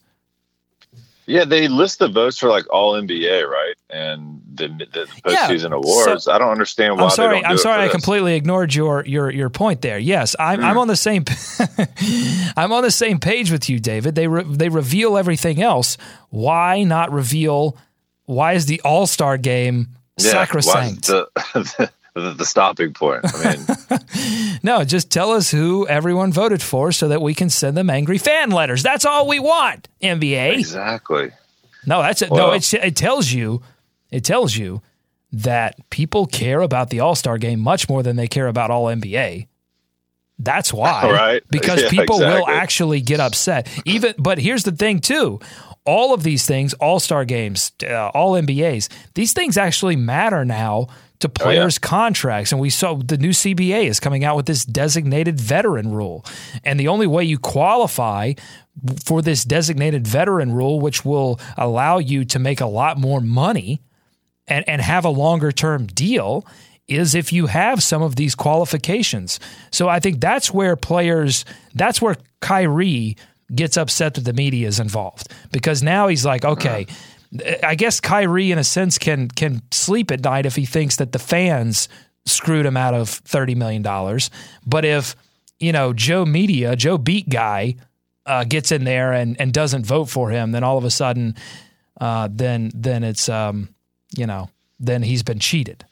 Yeah, 1.26 1.44
they 1.44 1.68
list 1.68 2.00
the 2.00 2.08
votes 2.08 2.38
for 2.38 2.48
like 2.48 2.64
all 2.72 3.00
NBA, 3.00 3.46
right? 3.46 3.74
And 3.88 4.42
the, 4.52 4.66
the 4.66 5.08
Yeah, 5.28 5.48
postseason 5.48 5.72
awards. 5.72 6.26
I 6.26 6.38
don't 6.38 6.50
understand 6.50 6.96
why 6.96 7.04
I'm 7.04 7.10
sorry. 7.10 7.28
they 7.28 7.34
don't 7.34 7.42
do 7.44 7.50
I'm 7.50 7.58
sorry. 7.58 7.82
I 7.82 7.84
this. 7.84 7.92
completely 7.92 8.34
ignored 8.34 8.74
your 8.74 9.04
your 9.06 9.30
your 9.30 9.48
point 9.48 9.80
there. 9.80 9.98
Yes, 9.98 10.34
I'm, 10.40 10.60
I'm 10.60 10.72
hmm. 10.72 10.78
on 10.80 10.88
the 10.88 10.96
same. 10.96 11.24
I'm 12.56 12.72
on 12.72 12.82
the 12.82 12.90
same 12.90 13.20
page 13.20 13.52
with 13.52 13.70
you, 13.70 13.78
David. 13.78 14.16
They 14.16 14.26
re, 14.26 14.42
they 14.42 14.68
reveal 14.68 15.16
everything 15.16 15.62
else. 15.62 15.96
Why 16.30 16.82
not 16.82 17.12
reveal? 17.12 17.76
Why 18.24 18.54
is 18.54 18.66
the 18.66 18.80
All 18.80 19.06
Star 19.06 19.38
game 19.38 19.88
Yeah, 20.18 20.32
sacrosanct? 20.32 21.06
The, 21.06 21.90
the, 22.14 22.32
the 22.32 22.44
stopping 22.44 22.92
point. 22.92 23.24
I 23.24 23.56
mean, 23.56 24.58
No, 24.62 24.84
just 24.84 25.10
tell 25.10 25.32
us 25.32 25.50
who 25.50 25.86
everyone 25.88 26.32
voted 26.32 26.62
for 26.62 26.92
so 26.92 27.08
that 27.08 27.22
we 27.22 27.34
can 27.34 27.48
send 27.50 27.76
them 27.76 27.88
angry 27.90 28.18
fan 28.18 28.50
letters. 28.50 28.82
That's 28.82 29.04
all 29.04 29.26
we 29.26 29.38
want, 29.38 29.88
NBA. 30.02 30.58
exactly. 30.58 31.30
No, 31.86 32.02
that's 32.02 32.20
it. 32.22 32.30
no, 32.30 32.52
it, 32.52 32.74
it 32.74 32.94
tells 32.96 33.32
you 33.32 33.62
it 34.10 34.24
tells 34.24 34.54
you 34.54 34.82
that 35.32 35.76
people 35.90 36.26
care 36.26 36.60
about 36.60 36.90
the 36.90 37.00
All-Star 37.00 37.38
game 37.38 37.60
much 37.60 37.88
more 37.88 38.02
than 38.02 38.16
they 38.16 38.26
care 38.26 38.48
about 38.48 38.70
all 38.70 38.86
NBA. 38.86 39.46
That's 40.38 40.72
why. 40.72 41.04
Right. 41.10 41.42
Because 41.50 41.82
Yeah, 41.84 41.90
people 41.90 42.18
will 42.18 42.46
actually 42.48 43.00
get 43.00 43.20
upset. 43.20 43.68
Even 43.84 44.14
but 44.18 44.38
here's 44.38 44.64
the 44.64 44.72
thing 44.72 44.98
too. 45.00 45.40
All 45.86 46.12
of 46.12 46.22
these 46.22 46.44
things, 46.44 46.74
All-Star 46.74 47.24
games, 47.24 47.72
uh, 47.88 48.08
all 48.08 48.32
NBAs, 48.32 48.88
these 49.14 49.32
things 49.32 49.56
actually 49.56 49.96
matter 49.96 50.44
now 50.44 50.88
to 51.20 51.28
Oh, 51.28 51.30
players' 51.30 51.78
contracts. 51.78 52.52
And 52.52 52.60
we 52.60 52.70
saw 52.70 52.94
the 52.94 53.16
new 53.16 53.30
CBA 53.30 53.84
is 53.84 54.00
coming 54.00 54.24
out 54.24 54.36
with 54.36 54.46
this 54.46 54.64
designated 54.64 55.38
veteran 55.38 55.92
rule. 55.92 56.24
And 56.64 56.80
the 56.80 56.88
only 56.88 57.06
way 57.06 57.24
you 57.24 57.38
qualify 57.38 58.32
for 59.04 59.22
this 59.22 59.44
designated 59.44 60.06
veteran 60.06 60.52
rule, 60.52 60.80
which 60.80 61.04
will 61.04 61.38
allow 61.56 61.98
you 61.98 62.24
to 62.26 62.38
make 62.38 62.60
a 62.60 62.66
lot 62.66 62.98
more 62.98 63.20
money 63.20 63.82
and, 64.48 64.68
and 64.68 64.80
have 64.80 65.04
a 65.04 65.10
longer 65.10 65.52
term 65.52 65.86
deal, 65.86 66.46
is 66.88 67.14
if 67.14 67.32
you 67.32 67.46
have 67.46 67.82
some 67.82 68.02
of 68.02 68.16
these 68.16 68.34
qualifications. 68.34 69.38
So 69.70 69.88
I 69.88 70.00
think 70.00 70.20
that's 70.20 70.52
where 70.52 70.74
players, 70.74 71.44
that's 71.74 72.02
where 72.02 72.16
Kyrie 72.40 73.16
gets 73.54 73.76
upset 73.76 74.14
that 74.14 74.22
the 74.22 74.32
media 74.32 74.66
is 74.66 74.80
involved 74.80 75.28
because 75.52 75.82
now 75.82 76.08
he's 76.08 76.24
like, 76.24 76.44
okay. 76.44 76.86
Uh-huh. 76.88 76.96
I 77.62 77.74
guess 77.76 78.00
Kyrie, 78.00 78.50
in 78.50 78.58
a 78.58 78.64
sense, 78.64 78.98
can 78.98 79.28
can 79.28 79.62
sleep 79.70 80.10
at 80.10 80.24
night 80.24 80.46
if 80.46 80.56
he 80.56 80.66
thinks 80.66 80.96
that 80.96 81.12
the 81.12 81.18
fans 81.18 81.88
screwed 82.26 82.66
him 82.66 82.76
out 82.76 82.94
of 82.94 83.08
thirty 83.08 83.54
million 83.54 83.82
dollars. 83.82 84.30
But 84.66 84.84
if 84.84 85.14
you 85.58 85.72
know 85.72 85.92
Joe 85.92 86.24
Media, 86.24 86.74
Joe 86.74 86.98
Beat 86.98 87.28
guy, 87.28 87.76
uh, 88.26 88.44
gets 88.44 88.72
in 88.72 88.84
there 88.84 89.12
and, 89.12 89.40
and 89.40 89.52
doesn't 89.52 89.86
vote 89.86 90.06
for 90.06 90.30
him, 90.30 90.52
then 90.52 90.64
all 90.64 90.76
of 90.76 90.84
a 90.84 90.90
sudden, 90.90 91.36
uh, 92.00 92.28
then 92.30 92.72
then 92.74 93.04
it's 93.04 93.28
um, 93.28 93.68
you 94.16 94.26
know 94.26 94.50
then 94.80 95.02
he's 95.02 95.22
been 95.22 95.38
cheated. 95.38 95.84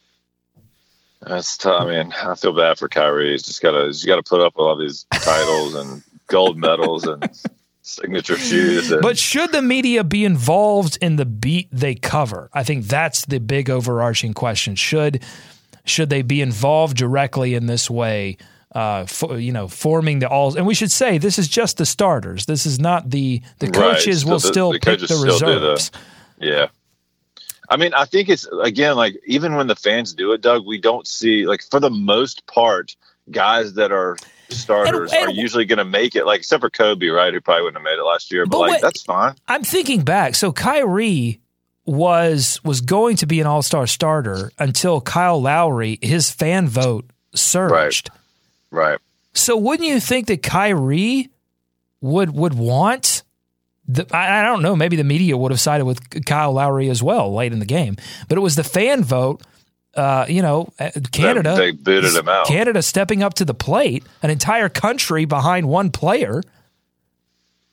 That's 1.20 1.57
tough. 1.57 1.83
I 1.83 1.87
mean, 1.87 2.12
I 2.12 2.35
feel 2.35 2.53
bad 2.53 2.79
for 2.79 2.88
Kyrie. 2.88 3.33
He's 3.33 3.42
just 3.42 3.61
got 3.62 3.72
to 3.72 3.87
he's 3.87 4.05
got 4.05 4.16
to 4.16 4.22
put 4.22 4.40
up 4.40 4.55
with 4.57 4.66
all 4.66 4.77
these 4.77 5.07
titles 5.12 5.74
and 5.74 6.03
gold 6.27 6.59
medals 6.59 7.07
and 7.07 7.29
signature 7.88 8.37
shoes. 8.37 8.90
And, 8.90 9.03
But 9.03 9.18
should 9.18 9.53
the 9.53 9.62
media 9.62 10.05
be 10.05 10.24
involved 10.24 10.98
in 11.01 11.16
the 11.16 11.24
beat 11.27 11.68
they 11.72 11.94
cover? 11.94 12.51
I 12.53 12.62
think 12.64 12.85
that's 12.87 13.24
the 13.27 13.40
big 13.40 13.70
overarching 13.70 14.35
question. 14.35 14.74
Should 14.77 15.22
should 15.85 16.11
they 16.11 16.20
be 16.22 16.42
involved 16.42 16.96
directly 16.98 17.55
in 17.55 17.66
this 17.66 17.88
way? 17.90 18.37
Uh, 18.74 19.07
for, 19.07 19.38
you 19.38 19.51
know, 19.51 19.66
forming 19.66 20.18
the 20.18 20.29
alls, 20.29 20.55
and 20.55 20.66
we 20.66 20.74
should 20.74 20.92
say 20.92 21.16
this 21.16 21.38
is 21.38 21.48
just 21.48 21.79
the 21.79 21.87
starters. 21.87 22.44
This 22.44 22.66
is 22.66 22.79
not 22.79 23.09
the 23.09 23.40
the 23.61 23.66
Right. 23.68 23.74
coaches 23.74 24.27
will 24.27 24.38
The- 24.38 24.48
still 24.48 24.72
the 24.72 24.79
pick 24.79 25.01
the 25.01 25.07
do 25.07 25.16
the- 25.16 25.24
reserves. 25.24 25.90
yeah. 26.38 26.66
I 27.70 27.79
mean, 27.79 27.94
I 27.94 28.05
think 28.05 28.29
it's 28.29 28.46
again 28.62 28.94
like 28.96 29.16
even 29.27 29.57
when 29.57 29.68
the 29.68 29.74
fans 29.74 30.12
do 30.12 30.33
it, 30.33 30.42
Doug, 30.42 30.66
we 30.66 30.77
don't 30.79 31.07
see 31.09 31.46
like 31.46 31.62
for 31.70 31.81
the 31.81 31.88
most 31.90 32.46
part, 32.46 32.94
guys 33.31 33.72
that 33.74 33.90
are 33.90 34.18
starters 34.50 35.12
And- 35.12 35.28
are 35.28 35.30
usually 35.30 35.64
going 35.64 35.78
to 35.78 35.84
make 35.84 36.14
it. 36.16 36.24
Like 36.26 36.40
except 36.40 36.61
for 36.61 36.70
Kobe, 36.70 37.06
right, 37.08 37.32
who 37.32 37.40
probably 37.40 37.62
wouldn't 37.64 37.76
have 37.78 37.84
made 37.84 37.98
it 38.00 38.04
last 38.04 38.32
year. 38.32 38.44
But, 38.46 38.50
But 38.52 38.58
like 38.61 38.70
wait- 38.72 38.82
that's 38.82 39.02
fine. 39.02 39.34
I'm 39.48 39.62
thinking 39.64 40.02
back. 40.02 40.34
So 40.34 40.52
Kyrie 40.52 41.40
was 41.84 42.61
was 42.64 42.80
going 42.80 43.16
to 43.16 43.26
be 43.26 43.40
an 43.40 43.46
All 43.46 43.62
Star 43.62 43.87
starter 43.87 44.50
until 44.58 45.00
Kyle 45.00 45.40
Lowry, 45.40 45.98
his 46.02 46.30
fan 46.30 46.68
vote 46.68 47.06
surged. 47.34 48.11
Right. 48.70 48.98
So 49.34 49.56
wouldn't 49.56 49.88
you 49.88 50.00
think 50.00 50.26
that 50.26 50.42
Kyrie 50.42 51.30
would 52.00 52.32
would 52.34 52.54
want 52.54 53.22
the, 53.87 54.06
I, 54.14 54.40
I 54.40 54.42
don't 54.44 54.61
know. 54.61 54.76
Maybe 54.76 54.96
the 54.96 55.04
media 55.04 55.37
would 55.37 55.50
have 55.50 55.61
sided 55.61 55.87
with 55.87 56.26
Kyle 56.26 56.52
Lowry 56.52 56.90
as 56.90 57.02
well 57.02 57.32
late 57.34 57.52
in 57.52 57.58
the 57.58 57.64
game, 57.64 57.96
but 58.28 58.37
it 58.37 58.42
was 58.42 58.54
the 58.54 58.64
fan 58.64 59.02
vote. 59.02 59.42
Uh, 59.98 60.26
you 60.28 60.42
know, 60.42 60.68
uh, 60.78 60.90
Canada. 61.12 61.54
They 61.56 61.72
booted 61.72 62.14
him 62.14 62.28
out. 62.28 62.46
Canada 62.46 62.82
stepping 62.82 63.22
up 63.22 63.34
to 63.34 63.44
the 63.44 63.54
plate, 63.54 64.04
an 64.22 64.30
entire 64.30 64.68
country 64.68 65.24
behind 65.24 65.68
one 65.68 65.90
player. 65.90 66.40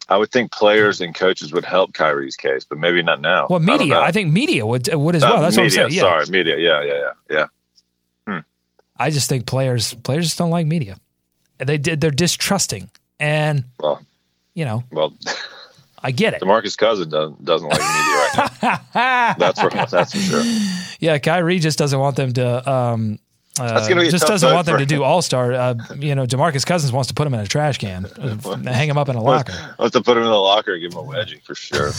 I 0.10 0.18
would 0.18 0.32
think 0.32 0.52
players 0.52 1.02
and 1.02 1.14
coaches 1.16 1.52
would 1.54 1.66
help 1.66 1.94
Kyrie's 1.94 2.36
case, 2.36 2.64
but 2.64 2.78
maybe 2.78 3.02
not 3.04 3.22
now. 3.22 3.48
Well, 3.50 3.60
I 3.60 3.64
media. 3.64 3.88
know. 3.94 4.02
I, 4.02 4.12
think 4.12 4.32
media 4.32 4.66
would 4.66 4.92
would 4.94 5.16
as 5.16 5.24
Uh, 5.24 5.28
well. 5.32 5.42
That's 5.42 5.58
media, 5.58 5.80
what 5.82 5.86
I'm 5.86 5.92
saying. 5.92 5.92
Yeah. 5.92 6.02
Sorry, 6.02 6.26
media. 6.28 6.58
Yeah, 6.58 6.84
yeah, 6.84 7.12
yeah, 7.30 7.46
yeah. 8.28 8.42
I 8.98 9.10
just 9.10 9.28
think 9.28 9.46
players 9.46 9.94
players 9.94 10.26
just 10.26 10.38
don't 10.38 10.52
like 10.52 10.66
media. 10.66 10.98
They 11.58 11.78
did. 11.78 12.00
They're 12.02 12.12
distrusting, 12.12 12.90
and 13.20 13.66
Well, 13.80 14.02
you 14.54 14.64
know, 14.66 14.84
well, 14.92 15.14
I 16.02 16.12
get 16.12 16.34
it. 16.34 16.42
DeMarcus 16.44 16.78
Cousins 16.78 17.12
doesn't 17.12 17.44
doesn't 17.44 17.68
like 17.68 17.80
media 17.80 17.92
right 17.92 18.52
now. 18.96 19.36
That's 19.38 19.60
for 19.60 19.70
that's 19.70 20.14
for 20.14 20.18
sure. 20.20 20.44
Yeah, 21.06 21.20
Kyrie 21.20 21.60
just 21.60 21.78
doesn't 21.78 22.00
want 22.00 22.16
them 22.16 22.34
to. 22.34 22.72
Um, 22.72 23.20
uh, 23.60 23.74
That's 23.74 23.88
gonna 23.88 24.02
be 24.02 24.08
a 24.08 24.12
just 24.12 24.26
doesn't 24.26 24.52
want 24.52 24.66
them 24.66 24.80
to 24.80 24.88
do. 24.88 25.04
All 25.04 25.22
Star. 25.22 25.54
Uh, 25.54 25.76
you 26.00 26.16
know, 26.16 26.26
DeMarcus 26.26 26.66
Cousins 26.66 26.92
wants 26.92 27.10
to 27.10 27.14
put 27.14 27.28
him 27.28 27.36
in 27.36 27.42
a 27.42 27.46
trash 27.46 27.78
can, 27.78 28.06
hang 28.66 28.90
him 28.90 28.98
up 28.98 29.08
in 29.08 29.16
a 29.16 29.22
locker. 29.22 29.52
Have 29.80 29.92
to 29.92 30.02
put 30.02 30.18
him 30.18 30.24
in 30.24 30.30
the 30.30 30.36
locker 30.36 30.74
and 30.74 30.82
give 30.82 30.94
him 30.94 30.98
a 30.98 31.04
wedgie 31.04 31.44
for 31.44 31.54
sure. 31.54 31.92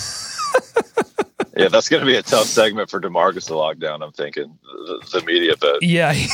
yeah, 1.56 1.68
that's 1.68 1.88
going 1.88 2.00
to 2.00 2.06
be 2.06 2.16
a 2.16 2.22
tough 2.22 2.46
segment 2.46 2.90
for 2.90 3.00
DeMarcus 3.00 3.46
to 3.46 3.56
lock 3.56 3.78
down. 3.78 4.02
I'm 4.02 4.10
thinking 4.10 4.58
the, 4.64 5.08
the 5.12 5.24
media, 5.24 5.54
but 5.60 5.84
Yeah, 5.84 6.12
he 6.12 6.28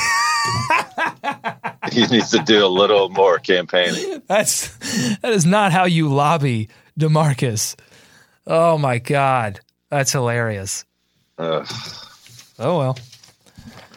needs 2.07 2.31
to 2.31 2.43
do 2.47 2.65
a 2.65 2.69
little 2.69 3.11
more 3.11 3.39
campaigning. 3.39 4.23
that's 4.27 4.69
that 5.19 5.33
is 5.33 5.45
not 5.45 5.73
how 5.73 5.85
you 5.85 6.09
lobby 6.09 6.71
DeMarcus. 6.99 7.77
Oh 8.47 8.79
my 8.79 8.99
god, 8.99 9.61
that's 9.91 10.11
hilarious. 10.13 10.87
Uh, 11.37 11.67
Oh 12.59 12.79
well. 12.79 12.99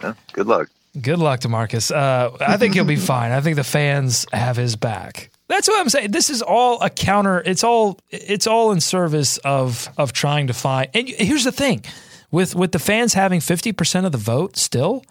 yeah, 0.02 0.14
good 0.32 0.46
luck. 0.46 0.68
Good 1.00 1.18
luck 1.18 1.40
to 1.40 1.48
Marcus. 1.48 1.90
Uh, 1.90 2.34
I 2.40 2.56
think 2.56 2.74
he'll 2.74 2.84
be 2.84 2.96
fine. 3.14 3.32
I 3.32 3.40
think 3.40 3.56
the 3.56 3.64
fans 3.64 4.24
have 4.32 4.56
his 4.56 4.76
back. 4.76 5.30
That's 5.48 5.68
what 5.68 5.78
I'm 5.80 5.88
saying. 5.88 6.10
This 6.10 6.30
is 6.30 6.42
all 6.42 6.80
a 6.82 6.90
counter. 6.90 7.42
It's 7.44 7.62
all 7.62 7.98
it's 8.10 8.46
all 8.46 8.72
in 8.72 8.80
service 8.80 9.38
of 9.38 9.88
of 9.96 10.12
trying 10.12 10.46
to 10.48 10.54
find. 10.54 10.88
And 10.94 11.08
here's 11.08 11.44
the 11.44 11.52
thing, 11.52 11.84
with 12.30 12.54
with 12.54 12.72
the 12.72 12.78
fans 12.78 13.14
having 13.14 13.40
50 13.40 13.72
percent 13.72 14.06
of 14.06 14.12
the 14.12 14.18
vote, 14.18 14.56
still, 14.56 15.04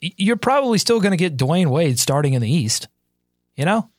you're 0.00 0.36
probably 0.36 0.78
still 0.78 1.00
going 1.00 1.10
to 1.10 1.16
get 1.16 1.36
Dwyane 1.36 1.68
Wade 1.68 1.98
starting 1.98 2.32
in 2.34 2.40
the 2.40 2.50
East. 2.50 2.88
You 3.56 3.64
know, 3.64 3.90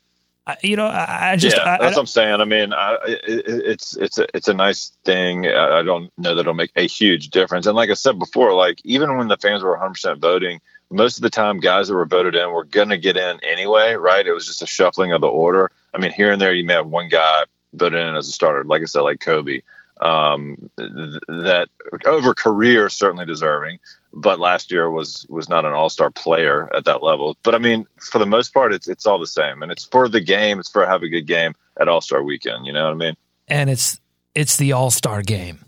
I, 0.48 0.58
you 0.64 0.76
know, 0.78 0.88
I, 0.88 1.32
I 1.32 1.36
just 1.36 1.58
yeah, 1.58 1.64
I- 1.76 1.78
that's 1.78 1.96
what 1.96 2.02
I'm 2.02 2.08
saying. 2.08 2.40
I 2.42 2.46
mean, 2.46 2.74
I, 2.74 2.98
it, 3.06 3.22
it- 3.28 3.66
it's 3.66 3.98
it's 3.98 4.18
a 4.18 4.26
it's 4.36 4.48
a 4.48 4.54
nice 4.54 4.92
thing. 5.04 5.46
I 5.46 5.80
I 5.80 5.84
don't 5.84 6.12
know 6.18 6.34
that 6.36 6.42
it'll 6.42 6.54
make 6.54 6.72
a 6.76 6.88
huge 6.88 7.30
difference. 7.30 7.66
And 7.68 7.76
like 7.76 7.90
I 7.90 7.94
said 7.96 8.18
before, 8.18 8.54
like 8.54 8.80
even 8.86 9.18
when 9.18 9.28
the 9.28 9.38
fans 9.38 9.62
were 9.62 9.72
100 9.72 9.90
percent 9.92 10.20
voting, 10.22 10.60
most 10.90 11.18
of 11.18 11.22
the 11.24 11.30
time 11.30 11.60
guys 11.60 11.90
that 11.90 11.96
were 11.96 12.06
voted 12.06 12.34
in 12.36 12.52
were 12.52 12.64
going 12.64 12.90
to 12.90 12.98
get 12.98 13.18
in 13.18 13.40
anyway, 13.44 13.94
right? 13.96 14.26
It 14.26 14.32
was 14.34 14.48
just 14.48 14.62
a 14.62 14.68
shuffling 14.68 15.12
of 15.12 15.22
the 15.22 15.28
order. 15.28 15.72
I 15.94 15.98
mean, 16.00 16.12
here 16.12 16.32
and 16.32 16.42
there 16.42 16.54
you 16.54 16.66
may 16.66 16.74
have 16.76 16.88
one 16.88 17.10
guy 17.10 17.44
voted 17.74 18.00
in 18.00 18.16
as 18.16 18.30
a 18.30 18.32
starter, 18.32 18.64
like 18.64 18.82
I 18.82 18.86
said, 18.86 19.02
like 19.02 19.20
Kobe. 19.20 19.62
Um, 20.00 20.70
th- 20.78 21.20
that 21.28 21.70
over 22.06 22.34
career 22.36 22.88
certainly 22.88 23.26
deserving, 23.26 23.80
but 24.22 24.40
last 24.40 24.72
year 24.72 24.90
was 24.90 25.26
was 25.30 25.48
not 25.48 25.66
an 25.66 25.74
all 25.74 25.90
star 25.90 26.10
player 26.10 26.70
at 26.76 26.86
that 26.86 27.04
level. 27.04 27.38
But 27.44 27.56
I 27.56 27.60
mean, 27.60 27.86
for 28.00 28.20
the 28.20 28.26
most 28.26 28.54
part, 28.54 28.74
it's 28.74 28.88
it's 28.88 29.06
all 29.06 29.20
the 29.20 29.28
same, 29.28 29.64
and 29.64 29.72
it's 29.72 29.86
for 29.86 30.10
the 30.10 30.22
game. 30.22 30.60
It's 30.60 30.70
for 30.70 30.86
have 30.86 31.04
a 31.04 31.10
good 31.10 31.28
game 31.28 31.54
at 31.80 31.88
All 31.88 32.02
Star 32.02 32.24
Weekend. 32.24 32.66
You 32.66 32.74
know 32.74 32.86
what 32.86 32.94
I 32.94 32.96
mean? 32.96 33.16
and 33.48 33.70
it's 33.70 34.00
it's 34.36 34.58
the 34.58 34.74
All 34.74 34.92
Star 34.92 35.22
game. 35.22 35.64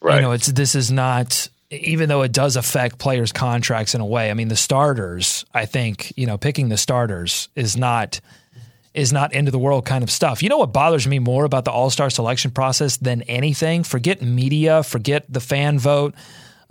Right. 0.00 0.16
You 0.16 0.22
know, 0.22 0.32
it's 0.32 0.46
this 0.48 0.74
is 0.74 0.90
not 0.90 1.48
even 1.70 2.08
though 2.08 2.22
it 2.22 2.32
does 2.32 2.56
affect 2.56 2.98
players' 2.98 3.32
contracts 3.32 3.94
in 3.94 4.00
a 4.00 4.06
way. 4.06 4.30
I 4.30 4.34
mean, 4.34 4.48
the 4.48 4.56
starters. 4.56 5.44
I 5.54 5.66
think 5.66 6.12
you 6.16 6.26
know 6.26 6.38
picking 6.38 6.68
the 6.68 6.76
starters 6.76 7.48
is 7.56 7.76
not 7.76 8.20
is 8.94 9.12
not 9.12 9.34
end 9.34 9.48
of 9.48 9.52
the 9.52 9.58
world 9.58 9.86
kind 9.86 10.04
of 10.04 10.10
stuff. 10.10 10.42
You 10.42 10.50
know 10.50 10.58
what 10.58 10.72
bothers 10.72 11.06
me 11.06 11.18
more 11.18 11.44
about 11.44 11.64
the 11.64 11.70
All 11.70 11.90
Star 11.90 12.10
selection 12.10 12.50
process 12.50 12.96
than 12.98 13.22
anything? 13.22 13.84
Forget 13.84 14.22
media, 14.22 14.82
forget 14.82 15.24
the 15.28 15.40
fan 15.40 15.78
vote. 15.78 16.14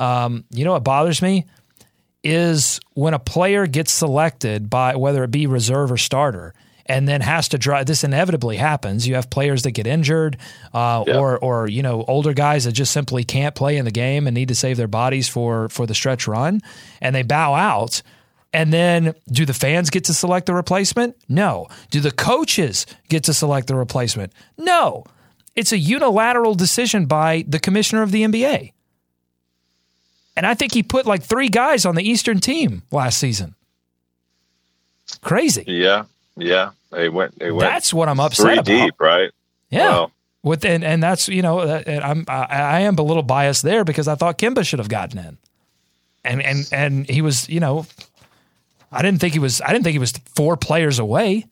Um, 0.01 0.43
you 0.49 0.65
know 0.65 0.71
what 0.73 0.83
bothers 0.83 1.21
me? 1.21 1.45
Is 2.23 2.79
when 2.93 3.13
a 3.15 3.19
player 3.19 3.65
gets 3.65 3.91
selected 3.91 4.69
by 4.69 4.95
whether 4.95 5.23
it 5.23 5.31
be 5.31 5.47
reserve 5.47 5.91
or 5.91 5.97
starter 5.97 6.53
and 6.85 7.07
then 7.07 7.21
has 7.21 7.47
to 7.49 7.57
drive 7.57 7.87
this 7.87 8.03
inevitably 8.03 8.57
happens. 8.57 9.07
You 9.07 9.15
have 9.15 9.29
players 9.31 9.63
that 9.63 9.71
get 9.71 9.87
injured 9.87 10.37
uh, 10.73 11.03
Yeah. 11.07 11.17
or 11.17 11.39
or 11.39 11.67
you 11.67 11.81
know 11.81 12.03
older 12.07 12.33
guys 12.33 12.65
that 12.65 12.73
just 12.73 12.91
simply 12.91 13.23
can't 13.23 13.55
play 13.55 13.77
in 13.77 13.85
the 13.85 13.91
game 13.91 14.27
and 14.27 14.35
need 14.35 14.49
to 14.49 14.55
save 14.55 14.77
their 14.77 14.87
bodies 14.87 15.29
for 15.29 15.69
for 15.69 15.87
the 15.87 15.95
stretch 15.95 16.27
run 16.27 16.61
and 17.01 17.15
they 17.15 17.23
bow 17.23 17.55
out 17.55 18.01
and 18.53 18.71
then 18.71 19.13
do 19.31 19.45
the 19.45 19.53
fans 19.53 19.89
get 19.89 20.03
to 20.05 20.13
select 20.13 20.45
the 20.45 20.53
replacement? 20.53 21.15
No. 21.27 21.67
Do 21.89 22.01
the 22.01 22.11
coaches 22.11 22.85
get 23.09 23.23
to 23.23 23.33
select 23.33 23.65
the 23.67 23.75
replacement? 23.75 24.31
No. 24.59 25.05
It's 25.55 25.71
a 25.71 25.77
unilateral 25.77 26.53
decision 26.55 27.05
by 27.07 27.45
the 27.47 27.59
commissioner 27.59 28.03
of 28.03 28.11
the 28.11 28.23
NBA 28.23 28.73
and 30.36 30.46
I 30.46 30.54
think 30.54 30.74
he 30.74 30.84
put 30.84 31.06
like 31.06 31.24
three 31.24 31.50
guys 31.50 31.86
on 31.86 31.96
the 31.96 32.04
Eastern 32.04 32.39
team 32.39 32.84
last 32.91 33.20
season. 33.20 33.56
Crazy. 35.22 35.63
Yeah, 35.67 36.06
yeah. 36.38 36.72
They 36.91 37.10
went. 37.10 37.38
They 37.39 37.52
went. 37.52 37.70
That's 37.70 37.94
what 37.94 38.10
I'm 38.10 38.20
upset 38.20 38.46
three 38.46 38.54
about. 38.54 38.65
deep, 38.65 38.96
right? 39.00 39.32
Yeah. 39.70 39.89
Wow. 39.89 40.12
With 40.44 40.65
and, 40.65 40.84
and 40.84 41.04
that's 41.04 41.28
you 41.28 41.41
know 41.41 41.60
uh, 41.60 41.84
and 41.86 42.04
I'm 42.04 42.26
I, 42.28 42.46
I 42.50 42.80
am 42.82 42.98
a 42.98 43.04
little 43.04 43.24
biased 43.24 43.62
there 43.62 43.84
because 43.84 44.08
I 44.08 44.15
thought 44.15 44.39
Kemba 44.39 44.65
should 44.65 44.80
have 44.80 44.89
gotten 44.89 45.20
in, 45.20 45.38
and 46.26 46.41
and 46.41 46.70
and 46.72 47.10
he 47.10 47.22
was 47.22 47.48
you 47.48 47.60
know, 47.60 47.86
I 48.91 49.04
didn't 49.04 49.22
think 49.22 49.34
he 49.34 49.39
was 49.39 49.62
I 49.62 49.67
didn't 49.67 49.84
think 49.84 49.94
he 49.94 50.00
was 50.00 50.13
four 50.36 50.58
players 50.58 50.98
away. 50.98 51.46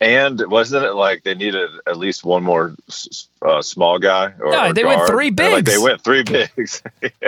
And 0.00 0.40
wasn't 0.46 0.84
it 0.84 0.92
like 0.92 1.24
they 1.24 1.34
needed 1.34 1.70
at 1.86 1.96
least 1.96 2.22
one 2.22 2.44
more 2.44 2.74
uh, 3.42 3.62
small 3.62 3.98
guy? 3.98 4.32
Or, 4.38 4.52
No, 4.52 4.66
or 4.66 4.72
they 4.72 4.84
went 4.84 5.08
three 5.08 5.30
They're 5.30 5.52
Like 5.52 5.64
they 5.64 5.78
went 5.78 6.04
three 6.04 6.22
bigs. 6.56 6.82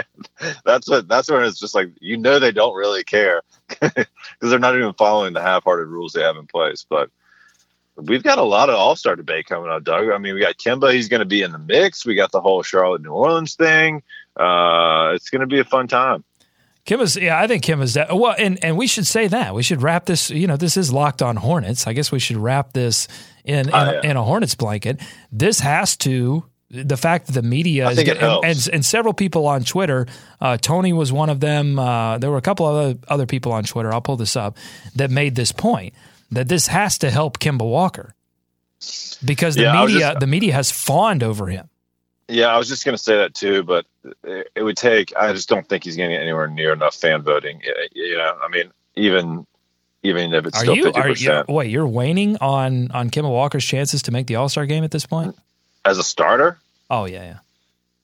that's 0.64 0.88
what. 0.88 1.08
That's 1.08 1.28
when 1.28 1.42
it's 1.42 1.58
just 1.58 1.74
like 1.74 1.88
you 2.00 2.16
know 2.16 2.38
they 2.38 2.52
don't 2.52 2.76
really 2.76 3.02
care 3.02 3.42
because 3.68 4.06
they're 4.40 4.60
not 4.60 4.76
even 4.76 4.92
following 4.92 5.32
the 5.32 5.42
half-hearted 5.42 5.88
rules 5.88 6.12
they 6.12 6.22
have 6.22 6.36
in 6.36 6.46
place. 6.46 6.86
But 6.88 7.10
we've 7.96 8.22
got 8.22 8.38
a 8.38 8.42
lot 8.42 8.70
of 8.70 8.76
All-Star 8.76 9.16
debate 9.16 9.46
coming 9.46 9.70
up, 9.70 9.82
Doug. 9.82 10.08
I 10.08 10.18
mean, 10.18 10.34
we 10.34 10.40
got 10.40 10.56
Kemba. 10.56 10.92
He's 10.92 11.08
going 11.08 11.20
to 11.20 11.26
be 11.26 11.42
in 11.42 11.50
the 11.50 11.58
mix. 11.58 12.06
We 12.06 12.14
got 12.14 12.30
the 12.30 12.40
whole 12.40 12.62
Charlotte 12.62 13.02
New 13.02 13.10
Orleans 13.10 13.56
thing. 13.56 14.04
Uh, 14.36 15.10
it's 15.14 15.30
going 15.30 15.40
to 15.40 15.46
be 15.48 15.58
a 15.58 15.64
fun 15.64 15.88
time. 15.88 16.22
Kim 16.90 17.00
is, 17.02 17.14
yeah, 17.14 17.38
I 17.40 17.46
think 17.46 17.62
Kim 17.62 17.82
is 17.82 17.94
that. 17.94 18.12
Well, 18.12 18.34
and 18.36 18.58
and 18.64 18.76
we 18.76 18.88
should 18.88 19.06
say 19.06 19.28
that 19.28 19.54
we 19.54 19.62
should 19.62 19.80
wrap 19.80 20.06
this. 20.06 20.28
You 20.28 20.48
know, 20.48 20.56
this 20.56 20.76
is 20.76 20.92
locked 20.92 21.22
on 21.22 21.36
Hornets. 21.36 21.86
I 21.86 21.92
guess 21.92 22.10
we 22.10 22.18
should 22.18 22.36
wrap 22.36 22.72
this 22.72 23.06
in 23.44 23.68
in, 23.68 23.74
Oh, 23.74 23.92
yeah. 24.02 24.10
in 24.10 24.16
a 24.16 24.24
Hornets 24.24 24.56
blanket. 24.56 25.00
This 25.30 25.60
has 25.60 25.96
to. 25.98 26.44
The 26.68 26.96
fact 26.96 27.28
that 27.28 27.32
the 27.34 27.42
media 27.42 27.88
is 27.90 27.98
and, 27.98 28.08
and, 28.18 28.68
and 28.72 28.84
several 28.84 29.14
people 29.14 29.46
on 29.46 29.62
Twitter, 29.62 30.08
uh, 30.40 30.56
Tony 30.56 30.92
was 30.92 31.12
one 31.12 31.30
of 31.30 31.38
them. 31.38 31.78
Uh, 31.78 32.18
there 32.18 32.28
were 32.32 32.38
a 32.38 32.42
couple 32.42 32.66
of 32.66 32.74
other, 32.76 32.98
other 33.06 33.26
people 33.26 33.52
on 33.52 33.62
Twitter. 33.62 33.92
I'll 33.94 34.00
pull 34.00 34.16
this 34.16 34.34
up 34.34 34.56
that 34.96 35.12
made 35.12 35.36
this 35.36 35.52
point 35.52 35.94
that 36.32 36.48
this 36.48 36.66
has 36.66 36.98
to 36.98 37.10
help 37.10 37.38
Kemba 37.38 37.62
Walker 37.68 38.16
because 39.24 39.54
the 39.54 39.62
Yeah, 39.62 39.84
media 39.84 39.98
just- 40.00 40.18
the 40.20 40.26
media 40.26 40.54
has 40.54 40.72
fawned 40.72 41.22
over 41.22 41.46
him. 41.46 41.68
Yeah, 42.30 42.46
I 42.46 42.58
was 42.58 42.68
just 42.68 42.84
going 42.84 42.96
to 42.96 43.02
say 43.02 43.16
that 43.16 43.34
too, 43.34 43.62
but 43.62 43.86
it, 44.24 44.50
it 44.54 44.62
would 44.62 44.76
take. 44.76 45.12
I 45.16 45.32
just 45.32 45.48
don't 45.48 45.68
think 45.68 45.84
he's 45.84 45.96
going 45.96 46.10
to 46.10 46.16
get 46.16 46.22
anywhere 46.22 46.46
near 46.46 46.72
enough 46.72 46.94
fan 46.94 47.22
voting. 47.22 47.60
You 47.92 48.16
know, 48.16 48.38
I 48.42 48.48
mean, 48.48 48.70
even 48.96 49.46
even 50.02 50.32
if 50.32 50.46
it's 50.46 50.56
Are 50.56 50.60
still 50.62 50.76
you? 50.76 50.84
fifty 50.84 51.00
Are 51.00 51.08
you? 51.08 51.14
percent 51.14 51.48
Wait, 51.48 51.70
you're 51.70 51.86
waning 51.86 52.36
on 52.38 52.90
on 52.92 53.10
Kemba 53.10 53.28
Walker's 53.30 53.64
chances 53.64 54.02
to 54.02 54.12
make 54.12 54.26
the 54.26 54.36
All 54.36 54.48
Star 54.48 54.66
game 54.66 54.84
at 54.84 54.90
this 54.90 55.06
point? 55.06 55.36
as 55.84 55.98
a 55.98 56.02
starter. 56.02 56.58
Oh 56.88 57.04
yeah, 57.06 57.22
yeah. 57.22 57.38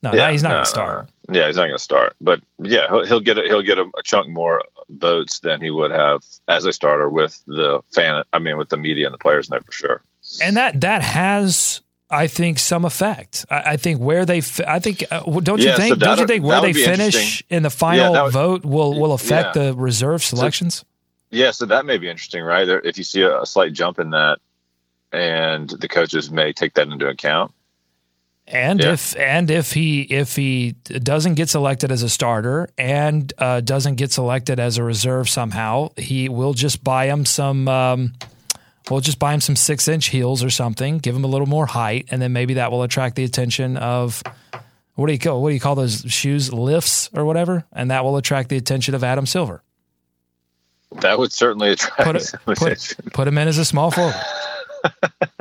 No, 0.02 0.12
yeah, 0.12 0.26
no, 0.26 0.32
he's 0.32 0.42
not 0.42 0.48
no, 0.50 0.54
going 0.54 0.64
to 0.64 0.70
start. 0.70 1.08
no. 1.28 1.40
Yeah, 1.40 1.46
he's 1.46 1.56
not 1.56 1.62
going 1.66 1.76
to 1.76 1.82
start. 1.82 2.14
But 2.20 2.40
yeah, 2.58 2.86
he'll, 2.88 3.04
he'll 3.06 3.20
get 3.20 3.38
a, 3.38 3.42
he'll 3.42 3.62
get 3.62 3.78
a, 3.78 3.90
a 3.98 4.02
chunk 4.04 4.28
more 4.28 4.62
votes 4.88 5.40
than 5.40 5.60
he 5.60 5.70
would 5.70 5.90
have 5.90 6.22
as 6.48 6.64
a 6.64 6.72
starter 6.72 7.08
with 7.08 7.42
the 7.46 7.80
fan. 7.94 8.22
I 8.32 8.38
mean, 8.38 8.56
with 8.58 8.68
the 8.68 8.76
media 8.76 9.06
and 9.06 9.14
the 9.14 9.18
players 9.18 9.48
in 9.48 9.52
there 9.52 9.62
for 9.62 9.72
sure. 9.72 10.02
And 10.42 10.56
that 10.56 10.80
that 10.82 11.02
has, 11.02 11.80
I 12.10 12.26
think, 12.28 12.58
some 12.58 12.84
effect. 12.84 13.44
I, 13.50 13.72
I 13.72 13.76
think 13.76 14.00
where 14.00 14.24
they, 14.24 14.40
fi- 14.40 14.64
I 14.66 14.78
think, 14.78 15.04
uh, 15.10 15.20
don't 15.40 15.60
you 15.60 15.66
Yeah, 15.68 15.74
so 15.76 15.82
think? 15.82 15.98
don't 15.98 16.18
you 16.20 16.26
think 16.26 16.44
where 16.44 16.60
they 16.60 16.72
finish 16.72 17.42
in 17.50 17.62
the 17.64 17.70
final 17.70 18.12
that 18.12 18.24
would- 18.24 18.32
vote 18.32 18.64
will 18.64 18.98
will 18.98 19.12
affect 19.12 19.56
Yeah. 19.56 19.62
the 19.70 19.74
reserve 19.74 20.22
selections? 20.22 20.84
Yeah, 21.30 21.50
so 21.50 21.66
that 21.66 21.84
may 21.84 21.98
be 21.98 22.08
interesting, 22.08 22.42
right? 22.44 22.64
There- 22.64 22.80
If 22.80 22.96
you 22.98 23.04
see 23.04 23.22
a, 23.22 23.42
a 23.42 23.46
slight 23.46 23.72
jump 23.72 23.98
in 23.98 24.10
that, 24.10 24.38
and 25.12 25.68
the 25.70 25.88
coaches 25.88 26.30
may 26.30 26.52
take 26.52 26.74
that 26.74 26.88
into 26.88 27.08
account. 27.08 27.52
And 28.48 28.78
Yeah. 28.80 28.92
if 28.92 29.16
and 29.16 29.50
if 29.50 29.72
he 29.72 30.02
if 30.02 30.36
he 30.36 30.72
doesn't 30.86 31.34
get 31.34 31.48
selected 31.48 31.90
as 31.90 32.04
a 32.04 32.08
starter 32.08 32.68
and 32.78 33.32
uh, 33.38 33.60
doesn't 33.60 33.96
get 33.96 34.12
selected 34.12 34.60
as 34.60 34.78
a 34.78 34.84
reserve 34.84 35.28
somehow, 35.28 35.88
he 35.96 36.28
will 36.28 36.54
just 36.54 36.84
buy 36.84 37.06
him 37.06 37.24
some. 37.24 37.66
Um, 37.66 38.12
Well, 38.90 39.00
just 39.00 39.18
buy 39.18 39.34
him 39.34 39.40
some 39.40 39.56
six 39.56 39.88
inch 39.88 40.06
heels 40.06 40.44
or 40.44 40.50
something. 40.50 40.98
Give 40.98 41.14
him 41.14 41.24
a 41.24 41.28
little 41.28 41.46
more 41.46 41.66
height, 41.66 42.06
and 42.10 42.22
then 42.22 42.32
maybe 42.32 42.54
that 42.54 42.70
will 42.70 42.82
attract 42.82 43.16
the 43.16 43.24
attention 43.24 43.76
of 43.76 44.22
what 44.94 45.08
do 45.08 45.12
you 45.12 45.18
call 45.18 45.42
what 45.42 45.50
do 45.50 45.54
you 45.54 45.60
call 45.60 45.74
those 45.74 46.04
shoes 46.08 46.52
lifts 46.52 47.10
or 47.12 47.24
whatever, 47.24 47.64
and 47.72 47.90
that 47.90 48.04
will 48.04 48.16
attract 48.16 48.48
the 48.48 48.56
attention 48.56 48.94
of 48.94 49.02
Adam 49.02 49.26
Silver. 49.26 49.62
That 51.00 51.18
would 51.18 51.32
certainly 51.32 51.70
attract 51.70 52.36
Put, 52.44 52.58
put, 52.58 52.96
put 53.12 53.28
him 53.28 53.38
in 53.38 53.48
as 53.48 53.58
a 53.58 53.64
small 53.64 53.90
forward. 53.90 54.14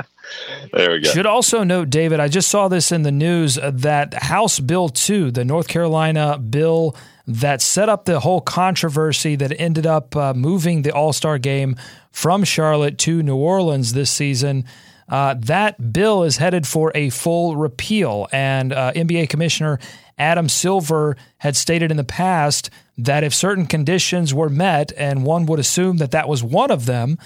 there 0.73 0.91
we 0.91 0.99
go. 0.99 1.09
Should 1.09 1.25
also 1.25 1.63
note, 1.63 1.89
David, 1.89 2.19
I 2.19 2.27
just 2.27 2.49
saw 2.49 2.67
this 2.67 2.91
in 2.91 3.03
the 3.03 3.11
news 3.11 3.57
uh, 3.57 3.71
that 3.75 4.13
House 4.13 4.59
Bill 4.59 4.89
2, 4.89 5.31
the 5.31 5.45
North 5.45 5.67
Carolina 5.67 6.37
bill 6.37 6.95
that 7.27 7.61
set 7.61 7.89
up 7.89 8.05
the 8.05 8.19
whole 8.19 8.41
controversy 8.41 9.35
that 9.35 9.59
ended 9.59 9.85
up 9.87 10.15
uh, 10.15 10.33
moving 10.33 10.83
the 10.83 10.91
All 10.91 11.13
Star 11.13 11.37
game 11.37 11.75
from 12.11 12.43
Charlotte 12.43 12.97
to 12.99 13.23
New 13.23 13.35
Orleans 13.35 13.93
this 13.93 14.11
season. 14.11 14.65
Uh, 15.07 15.35
that 15.39 15.93
bill 15.93 16.23
is 16.23 16.37
headed 16.37 16.67
for 16.67 16.91
a 16.95 17.09
full 17.09 17.55
repeal. 17.55 18.27
And 18.31 18.73
uh, 18.73 18.91
NBA 18.93 19.29
Commissioner 19.29 19.79
Adam 20.17 20.49
Silver 20.49 21.17
had 21.37 21.55
stated 21.55 21.91
in 21.91 21.97
the 21.97 22.03
past 22.03 22.69
that 22.97 23.23
if 23.23 23.33
certain 23.33 23.65
conditions 23.65 24.33
were 24.33 24.49
met, 24.49 24.91
and 24.97 25.25
one 25.25 25.45
would 25.45 25.59
assume 25.59 25.97
that 25.97 26.11
that 26.11 26.29
was 26.29 26.41
one 26.41 26.71
of 26.71 26.85
them, 26.85 27.17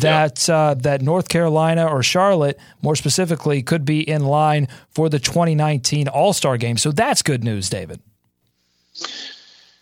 that 0.00 0.48
uh, 0.48 0.74
that 0.74 1.02
North 1.02 1.28
Carolina 1.28 1.86
or 1.86 2.02
Charlotte, 2.02 2.58
more 2.82 2.96
specifically, 2.96 3.62
could 3.62 3.84
be 3.84 4.00
in 4.08 4.24
line 4.24 4.68
for 4.90 5.08
the 5.08 5.18
2019 5.18 6.08
All 6.08 6.32
Star 6.32 6.56
Game. 6.56 6.76
So 6.76 6.92
that's 6.92 7.22
good 7.22 7.44
news, 7.44 7.68
David. 7.70 8.00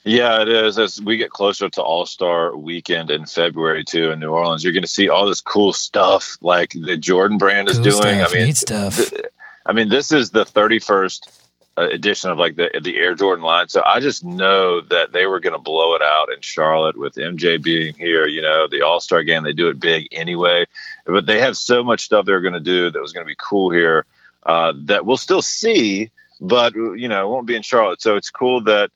Yeah, 0.07 0.43
it 0.43 0.49
is. 0.49 0.79
As 0.79 1.01
we 1.01 1.17
get 1.17 1.31
closer 1.31 1.69
to 1.71 1.83
All 1.83 2.05
Star 2.05 2.55
Weekend 2.57 3.11
in 3.11 3.25
February 3.25 3.85
too 3.85 4.11
in 4.11 4.21
New 4.21 4.31
Orleans, 4.31 4.63
you're 4.63 4.73
going 4.75 4.83
to 4.83 4.89
see 4.89 5.09
all 5.09 5.27
this 5.27 5.41
cool 5.41 5.73
stuff 5.73 6.37
like 6.43 6.73
the 6.73 6.97
Jordan 6.97 7.39
brand 7.39 7.69
is 7.71 7.77
Cool 7.77 7.85
doing. 7.85 7.95
stuff, 8.25 8.33
I 8.33 8.35
mean, 8.35 8.55
stuff. 8.55 8.97
th- 8.97 9.23
I 9.67 9.73
mean, 9.73 9.89
this 9.89 10.13
is 10.13 10.31
the 10.31 10.45
31st 10.45 11.27
uh, 11.27 11.31
edition 11.77 12.31
of 12.31 12.39
like 12.39 12.57
the 12.57 12.71
the 12.83 12.99
Air 12.99 13.15
Jordan 13.15 13.45
line. 13.45 13.69
So 13.69 13.83
I 13.85 14.01
just 14.01 14.25
know 14.25 14.81
that 14.81 15.13
they 15.13 15.27
were 15.27 15.41
going 15.41 15.55
to 15.55 15.59
blow 15.59 15.95
it 15.95 16.03
out 16.03 16.33
in 16.33 16.41
Charlotte 16.41 16.97
with 16.97 17.15
MJ 17.15 17.63
being 17.63 17.95
here. 17.95 18.27
You 18.27 18.43
know, 18.43 18.69
the 18.69 18.83
All 18.83 19.01
Star 19.01 19.23
game, 19.23 19.43
they 19.43 19.53
do 19.53 19.69
it 19.69 19.81
big 19.81 20.09
anyway. 20.13 20.67
But 21.05 21.27
they 21.27 21.41
have 21.41 21.57
so 21.57 21.83
much 21.83 22.05
stuff 22.05 22.27
they're 22.27 22.41
going 22.41 22.55
to 22.55 22.61
do 22.61 22.91
that 22.91 23.01
was 23.01 23.13
going 23.13 23.27
to 23.27 23.31
be 23.31 23.37
cool 23.39 23.71
here 23.71 24.07
uh, 24.45 24.73
that 24.85 25.07
we'll 25.07 25.17
still 25.17 25.43
see, 25.43 26.11
but 26.41 26.75
you 26.75 27.09
know, 27.09 27.27
it 27.27 27.31
won't 27.31 27.47
be 27.47 27.57
in 27.57 27.63
Charlotte. 27.63 28.03
So 28.03 28.17
it's 28.17 28.31
cool 28.31 28.63
that 28.63 28.91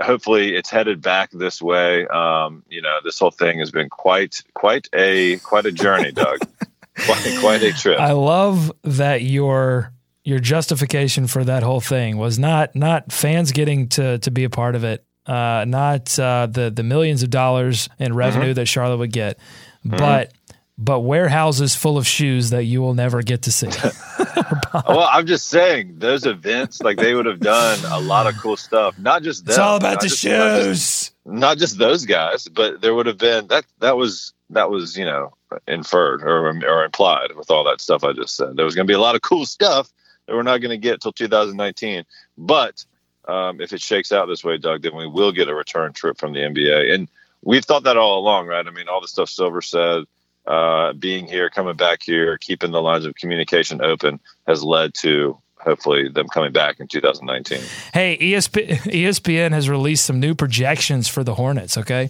hopefully 0.00 0.54
it's 0.54 0.70
headed 0.70 1.02
back 1.02 1.30
this 1.32 1.60
way. 1.60 2.06
Um, 2.06 2.62
you 2.68 2.82
know, 2.82 2.98
this 3.02 3.18
whole 3.18 3.30
thing 3.30 3.58
has 3.58 3.70
been 3.70 3.88
quite 3.88 4.42
quite 4.54 4.88
a 4.92 5.38
quite 5.38 5.66
a 5.66 5.72
journey, 5.72 6.12
Doug. 6.12 6.38
quite, 7.06 7.38
quite 7.40 7.62
a 7.62 7.72
trip. 7.72 7.98
I 7.98 8.12
love 8.12 8.72
that 8.84 9.22
your 9.22 9.92
your 10.24 10.38
justification 10.38 11.26
for 11.26 11.44
that 11.44 11.62
whole 11.62 11.80
thing 11.80 12.16
was 12.18 12.38
not 12.38 12.74
not 12.76 13.10
fans 13.12 13.52
getting 13.52 13.88
to 13.90 14.18
to 14.18 14.30
be 14.30 14.44
a 14.44 14.50
part 14.50 14.74
of 14.74 14.84
it, 14.84 15.04
uh, 15.26 15.64
not 15.66 16.18
uh, 16.18 16.46
the 16.46 16.70
the 16.70 16.82
millions 16.82 17.22
of 17.22 17.30
dollars 17.30 17.88
in 17.98 18.14
revenue 18.14 18.46
Mm-hmm. 18.48 18.54
that 18.54 18.66
Charlotte 18.66 18.98
would 18.98 19.12
get, 19.12 19.38
but 19.84 20.32
but 20.76 21.00
warehouses 21.00 21.74
full 21.74 21.98
of 21.98 22.06
shoes 22.06 22.50
that 22.50 22.64
you 22.64 22.80
will 22.80 22.94
never 22.94 23.22
get 23.22 23.42
to 23.42 23.52
see. 23.52 23.68
well, 24.88 25.08
I'm 25.12 25.26
just 25.26 25.48
saying 25.48 25.96
those 25.98 26.24
events, 26.26 26.80
like 26.82 26.96
they 26.96 27.14
would 27.14 27.26
have 27.26 27.40
done 27.40 27.78
a 27.90 28.00
lot 28.00 28.26
of 28.26 28.34
cool 28.38 28.56
stuff. 28.56 28.98
Not 28.98 29.22
just 29.22 29.44
them, 29.44 29.50
it's 29.52 29.58
all 29.58 29.76
about 29.76 30.00
the 30.00 30.08
just- 30.08 30.24
not 30.24 30.56
just- 30.62 31.04
shoes. 31.04 31.10
not 31.24 31.58
just 31.58 31.78
those 31.78 32.04
guys, 32.06 32.48
but 32.48 32.80
there 32.80 32.94
would 32.94 33.06
have 33.06 33.18
been 33.18 33.46
that 33.48 33.64
that 33.80 33.96
was 33.96 34.32
that 34.50 34.70
was 34.70 34.96
you 34.96 35.04
know 35.04 35.32
inferred 35.66 36.22
or 36.22 36.48
or 36.66 36.84
implied 36.84 37.30
with 37.36 37.50
all 37.50 37.64
that 37.64 37.80
stuff 37.80 38.04
I 38.04 38.12
just 38.12 38.36
said. 38.36 38.56
There 38.56 38.64
was 38.64 38.74
going 38.74 38.86
to 38.86 38.90
be 38.90 38.94
a 38.96 39.00
lot 39.00 39.14
of 39.14 39.22
cool 39.22 39.46
stuff 39.46 39.90
that 40.30 40.36
we're 40.36 40.42
not 40.42 40.58
going 40.58 40.70
to 40.70 40.78
get 40.78 41.00
till 41.00 41.12
2019. 41.12 42.04
But 42.38 42.84
um, 43.26 43.60
if 43.60 43.72
it 43.72 43.82
shakes 43.82 44.12
out 44.12 44.26
this 44.26 44.44
way, 44.44 44.58
Doug, 44.58 44.82
then 44.82 44.94
we 44.94 45.08
will 45.08 45.32
get 45.32 45.48
a 45.48 45.54
return 45.54 45.92
trip 45.92 46.18
from 46.18 46.32
the 46.32 46.38
NBA, 46.38 46.94
and 46.94 47.08
we've 47.42 47.64
thought 47.64 47.82
that 47.82 47.96
all 47.96 48.18
along, 48.18 48.46
right? 48.46 48.66
I 48.66 48.70
mean, 48.70 48.88
all 48.88 49.00
the 49.00 49.08
stuff 49.08 49.28
Silver 49.28 49.60
said. 49.60 50.04
Uh, 50.46 50.94
being 50.94 51.26
here, 51.26 51.50
coming 51.50 51.76
back 51.76 52.02
here, 52.02 52.38
keeping 52.38 52.70
the 52.70 52.80
lines 52.80 53.04
of 53.04 53.14
communication 53.14 53.82
open 53.82 54.18
has 54.46 54.64
led 54.64 54.94
to 54.94 55.38
hopefully 55.58 56.08
them 56.08 56.26
coming 56.28 56.50
back 56.50 56.80
in 56.80 56.88
2019. 56.88 57.60
Hey, 57.92 58.16
ESP, 58.16 58.68
ESPN 58.84 59.52
has 59.52 59.68
released 59.68 60.04
some 60.04 60.18
new 60.18 60.34
projections 60.34 61.08
for 61.08 61.22
the 61.22 61.34
Hornets. 61.34 61.76
Okay, 61.76 62.08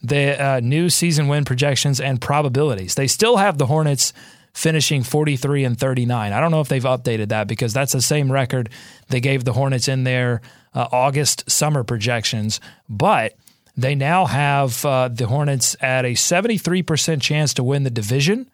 the 0.00 0.40
uh, 0.40 0.60
new 0.60 0.88
season 0.88 1.26
win 1.26 1.44
projections 1.44 2.00
and 2.00 2.20
probabilities. 2.20 2.94
They 2.94 3.08
still 3.08 3.38
have 3.38 3.58
the 3.58 3.66
Hornets 3.66 4.12
finishing 4.54 5.02
43 5.02 5.64
and 5.64 5.78
39. 5.78 6.32
I 6.32 6.40
don't 6.40 6.50
know 6.50 6.60
if 6.60 6.68
they've 6.68 6.82
updated 6.82 7.28
that 7.28 7.46
because 7.48 7.72
that's 7.72 7.92
the 7.92 8.00
same 8.00 8.32
record 8.32 8.70
they 9.08 9.20
gave 9.20 9.44
the 9.44 9.52
Hornets 9.52 9.88
in 9.88 10.04
their 10.04 10.40
uh, 10.72 10.88
August 10.90 11.50
summer 11.50 11.84
projections, 11.84 12.60
but 12.88 13.34
they 13.76 13.94
now 13.94 14.24
have 14.24 14.84
uh, 14.84 15.08
the 15.08 15.26
Hornets 15.26 15.76
at 15.80 16.04
a 16.04 16.12
73% 16.12 17.20
chance 17.20 17.52
to 17.54 17.64
win 17.64 17.82
the 17.82 17.90
division 17.90 18.48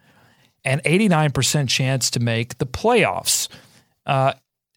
and 0.65 0.83
89% 0.83 1.69
chance 1.69 2.11
to 2.11 2.21
make 2.21 2.59
the 2.59 2.67
playoffs 2.67 3.49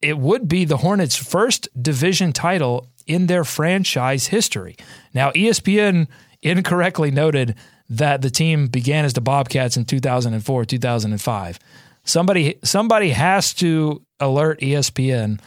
it 0.04 0.18
would 0.18 0.50
be 0.50 0.66
the 0.66 0.78
Hornets' 0.78 1.16
first 1.16 1.70
division 1.82 2.34
title 2.34 2.88
in 3.08 3.28
their 3.28 3.46
franchise 3.46 4.28
history. 4.28 4.76
Now, 5.14 5.32
ESPN 5.32 6.08
incorrectly 6.42 7.10
noted 7.10 7.56
that 7.98 8.22
the 8.22 8.30
team 8.30 8.68
began 8.68 9.06
as 9.06 9.14
the 9.14 9.22
Bobcats 9.22 9.78
in 9.78 9.86
2004, 9.86 10.66
2005. 10.66 11.60
Somebody 12.06 12.60
somebody 12.64 13.10
has 13.12 13.54
to 13.56 14.02
alert 14.20 14.60
ESPN 14.60 15.40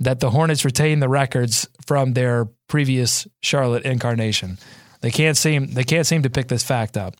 that 0.00 0.20
the 0.20 0.30
Hornets 0.30 0.64
retain 0.64 1.00
the 1.00 1.08
records 1.08 1.68
from 1.86 2.14
their 2.14 2.48
previous 2.68 3.28
Charlotte 3.42 3.84
incarnation. 3.84 4.58
They 5.02 5.10
can't 5.10 5.36
seem 5.36 5.72
they 5.72 5.84
can't 5.84 6.06
seem 6.06 6.22
to 6.22 6.30
pick 6.30 6.48
this 6.48 6.64
fact 6.64 6.96
up. 6.96 7.14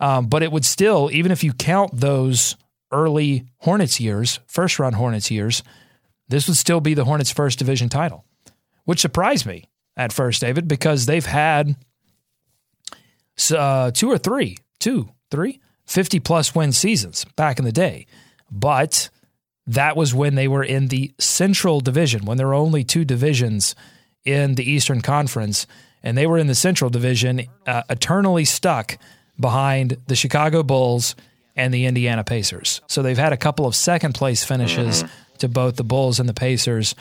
Um, 0.00 0.26
but 0.26 0.42
it 0.42 0.50
would 0.50 0.64
still, 0.64 1.10
even 1.12 1.30
if 1.30 1.44
you 1.44 1.52
count 1.52 2.00
those 2.00 2.56
early 2.90 3.46
Hornets 3.58 4.00
years, 4.00 4.40
first 4.46 4.78
run 4.78 4.94
Hornets 4.94 5.30
years, 5.30 5.62
this 6.28 6.48
would 6.48 6.56
still 6.56 6.80
be 6.80 6.94
the 6.94 7.04
Hornets' 7.04 7.30
first 7.30 7.58
division 7.58 7.88
title, 7.88 8.24
which 8.84 9.00
surprised 9.00 9.46
me 9.46 9.64
at 9.96 10.12
first, 10.12 10.40
David, 10.40 10.66
because 10.66 11.06
they've 11.06 11.26
had 11.26 11.76
uh, 13.50 13.90
two 13.92 14.10
or 14.10 14.18
three, 14.18 14.58
two, 14.78 15.10
three, 15.30 15.60
50 15.86 16.20
plus 16.20 16.54
win 16.54 16.72
seasons 16.72 17.24
back 17.36 17.58
in 17.58 17.64
the 17.64 17.72
day. 17.72 18.06
But 18.50 19.10
that 19.66 19.96
was 19.96 20.14
when 20.14 20.34
they 20.34 20.48
were 20.48 20.64
in 20.64 20.88
the 20.88 21.12
Central 21.18 21.80
Division, 21.80 22.24
when 22.24 22.36
there 22.36 22.48
were 22.48 22.54
only 22.54 22.84
two 22.84 23.04
divisions 23.04 23.74
in 24.24 24.54
the 24.54 24.68
Eastern 24.68 25.00
Conference. 25.00 25.66
And 26.02 26.18
they 26.18 26.26
were 26.26 26.38
in 26.38 26.48
the 26.48 26.54
Central 26.54 26.90
Division, 26.90 27.42
uh, 27.66 27.82
eternally 27.88 28.44
stuck 28.44 28.98
behind 29.38 29.98
the 30.06 30.16
Chicago 30.16 30.62
Bulls 30.62 31.14
and 31.54 31.72
the 31.72 31.86
Indiana 31.86 32.24
Pacers. 32.24 32.80
So 32.86 33.02
they've 33.02 33.18
had 33.18 33.32
a 33.32 33.36
couple 33.36 33.66
of 33.66 33.76
second 33.76 34.14
place 34.14 34.44
finishes 34.44 35.04
to 35.38 35.48
both 35.48 35.76
the 35.76 35.84
Bulls 35.84 36.18
and 36.18 36.28
the 36.28 36.34
Pacers, 36.34 36.94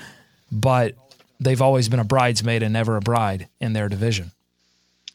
but 0.52 0.96
they've 1.40 1.62
always 1.62 1.90
been 1.90 2.00
a 2.00 2.06
bridesmaid 2.06 2.64
and 2.64 2.74
never 2.74 2.98
a 2.98 3.02
bride 3.02 3.48
in 3.60 3.74
their 3.74 3.90
division. 3.90 4.32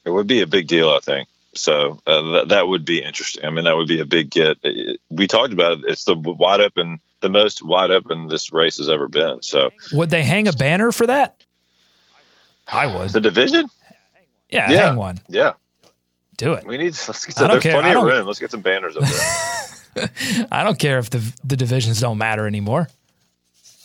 It 0.07 0.11
would 0.11 0.27
be 0.27 0.41
a 0.41 0.47
big 0.47 0.69
deal, 0.69 0.89
I 0.91 1.01
think. 1.01 1.29
So 1.55 2.01
uh, 2.07 2.23
that 2.33 2.49
that 2.51 2.69
would 2.69 2.85
be 2.85 3.03
interesting. 3.03 3.45
I 3.45 3.51
mean, 3.51 3.65
that 3.65 3.77
would 3.77 3.89
be 3.89 4.01
a 4.01 4.05
big 4.07 4.31
get. 4.31 4.57
It- 4.63 5.01
We 5.11 5.27
talked 5.27 5.53
about 5.53 5.73
it. 5.79 5.85
It's 5.89 6.05
the 6.05 6.15
wide 6.15 6.61
open, 6.61 7.01
the 7.21 7.29
most 7.29 7.63
wide 7.65 7.91
open 7.91 8.29
this 8.29 8.53
race 8.53 8.77
has 8.79 8.89
ever 8.89 9.09
been. 9.09 9.43
So 9.43 9.71
Would 9.93 10.11
they 10.11 10.23
hang 10.23 10.49
a 10.49 10.53
banner 10.53 10.93
for 10.93 11.07
that? 11.07 11.43
I 12.69 12.87
would. 12.87 13.11
the 13.11 13.21
division, 13.21 13.69
Yeah, 14.51 14.71
Yeah. 14.71 14.87
hang 14.89 14.97
one. 14.97 15.19
yeah, 15.29 15.53
Do 16.37 16.53
it. 16.55 16.67
we 16.67 16.77
need. 16.79 16.95
Let's 17.09 17.25
get 17.25 17.37
I 17.37 17.41
some, 17.41 17.49
don't 17.49 17.51
there's 17.55 17.63
care. 17.63 17.81
plenty 17.81 17.97
of 17.99 18.05
room. 18.05 18.27
Let's 18.27 18.39
get 18.39 18.51
some 18.51 18.61
banners 18.63 18.97
up 18.97 19.05
there. 19.95 20.47
I 20.53 20.63
don't 20.65 20.79
care 20.79 20.99
if 20.99 21.09
the 21.11 21.23
the 21.43 21.57
divisions 21.57 22.01
don't 22.01 22.19
matter 22.19 22.47
anymore. 22.47 22.89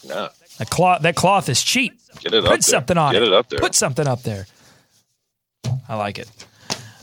no, 0.07 0.29
That 0.57 0.69
cloth 0.69 1.01
that 1.03 1.15
cloth 1.15 1.47
is 1.47 1.63
cheap. 1.63 1.93
get 2.19 2.33
it 2.33 2.39
up 2.43 2.43
Put 2.43 2.49
there. 2.51 2.61
something 2.61 2.97
on 2.97 3.13
Get 3.13 3.21
it. 3.23 3.27
it 3.29 3.33
up 3.33 3.47
there. 3.49 3.59
Put 3.59 3.75
something 3.75 4.07
up 4.07 4.23
there. 4.23 4.45
I 5.91 5.95
like 5.95 6.19
it. 6.19 6.29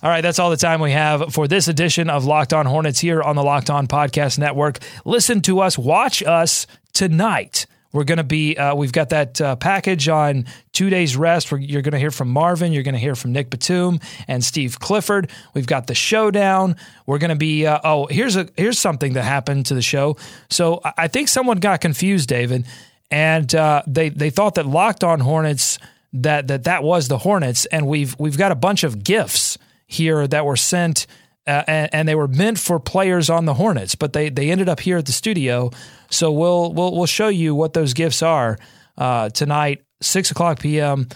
All 0.03 0.09
right, 0.09 0.22
that's 0.22 0.38
all 0.38 0.48
the 0.48 0.57
time 0.57 0.81
we 0.81 0.92
have 0.92 1.35
for 1.35 1.46
this 1.46 1.68
edition 1.68 2.09
of 2.09 2.24
Locked 2.24 2.55
On 2.55 2.64
Hornets 2.64 2.98
here 3.01 3.20
on 3.20 3.37
the 3.37 3.42
Locked 3.42 3.68
On 3.68 3.87
Podcast 3.87 4.38
Network. 4.38 4.79
Listen 5.05 5.42
to 5.42 5.61
us, 5.61 5.77
watch 5.77 6.22
us 6.22 6.66
tonight. 6.94 7.66
We're 7.92 8.05
going 8.05 8.16
to 8.16 8.24
be, 8.24 8.57
uh, 8.57 8.74
we've 8.74 8.92
got 8.92 9.11
that 9.11 9.40
uh, 9.42 9.57
package 9.57 10.09
on 10.09 10.46
two 10.72 10.88
days 10.88 11.18
rest. 11.18 11.51
You're 11.53 11.83
going 11.83 11.92
to 11.92 11.98
hear 11.98 12.11
from 12.11 12.31
Marvin, 12.31 12.72
you're 12.72 12.83
going 12.83 12.94
to 12.94 12.98
hear 13.01 13.14
from 13.14 13.33
Nick 13.33 13.51
Batum 13.51 14.01
and 14.27 14.42
Steve 14.42 14.79
Clifford. 14.81 15.31
We've 15.53 15.66
got 15.66 15.87
the 15.87 15.94
showdown. 15.94 16.77
We're 17.05 17.18
going 17.18 17.29
to 17.31 17.37
be, 17.37 17.66
uh, 17.66 17.81
oh, 17.85 18.07
here's 18.07 18.37
a 18.37 18.48
here's 18.57 18.79
something 18.79 19.12
that 19.14 19.24
happened 19.24 19.66
to 19.66 19.74
the 19.74 19.83
show. 19.83 20.16
So 20.48 20.81
I- 20.83 20.92
I 20.96 21.09
think 21.09 21.29
someone 21.29 21.59
got 21.59 21.83
confused, 21.83 22.31
David, 22.31 22.64
and 23.11 23.55
uh, 23.55 23.83
they 23.87 24.09
they 24.09 24.31
thought 24.31 24.55
that 24.55 24.64
Locked 24.66 25.05
On 25.05 25.20
Hornets 25.20 25.79
that 26.12 26.49
that 26.49 26.64
that 26.64 26.83
was 26.83 27.09
the 27.09 27.18
Hornets, 27.18 27.66
and 27.66 27.87
we've 27.87 28.16
we've 28.18 28.38
got 28.38 28.53
a 28.53 28.57
bunch 28.57 28.85
of 28.85 29.03
gifts 29.05 29.59
here 29.87 30.27
that 30.27 30.44
were 30.44 30.57
sent 30.57 31.07
uh, 31.47 31.64
and, 31.66 31.94
and, 31.94 32.09
they 32.09 32.14
were 32.14 32.29
meant 32.29 32.59
for 32.59 32.79
players 32.79 33.31
on 33.31 33.47
the 33.47 33.55
Hornets, 33.55 33.94
but 33.94 34.12
they 34.12 34.29
they 34.29 34.51
ended 34.51 34.68
up 34.68 34.81
here 34.81 34.99
at 34.99 35.07
the 35.07 35.12
studio. 35.12 35.71
So 36.11 36.31
we'll 36.31 36.75
we'll 36.75 36.94
we'll 36.94 37.07
show 37.07 37.29
you 37.29 37.55
what 37.55 37.73
those 37.73 37.94
gifts 37.94 38.23
are 38.23 38.59
uh, 38.99 39.31
tonight, 39.31 39.83
six 40.03 40.31
o'clock 40.31 40.61
p.m. 40.61 41.09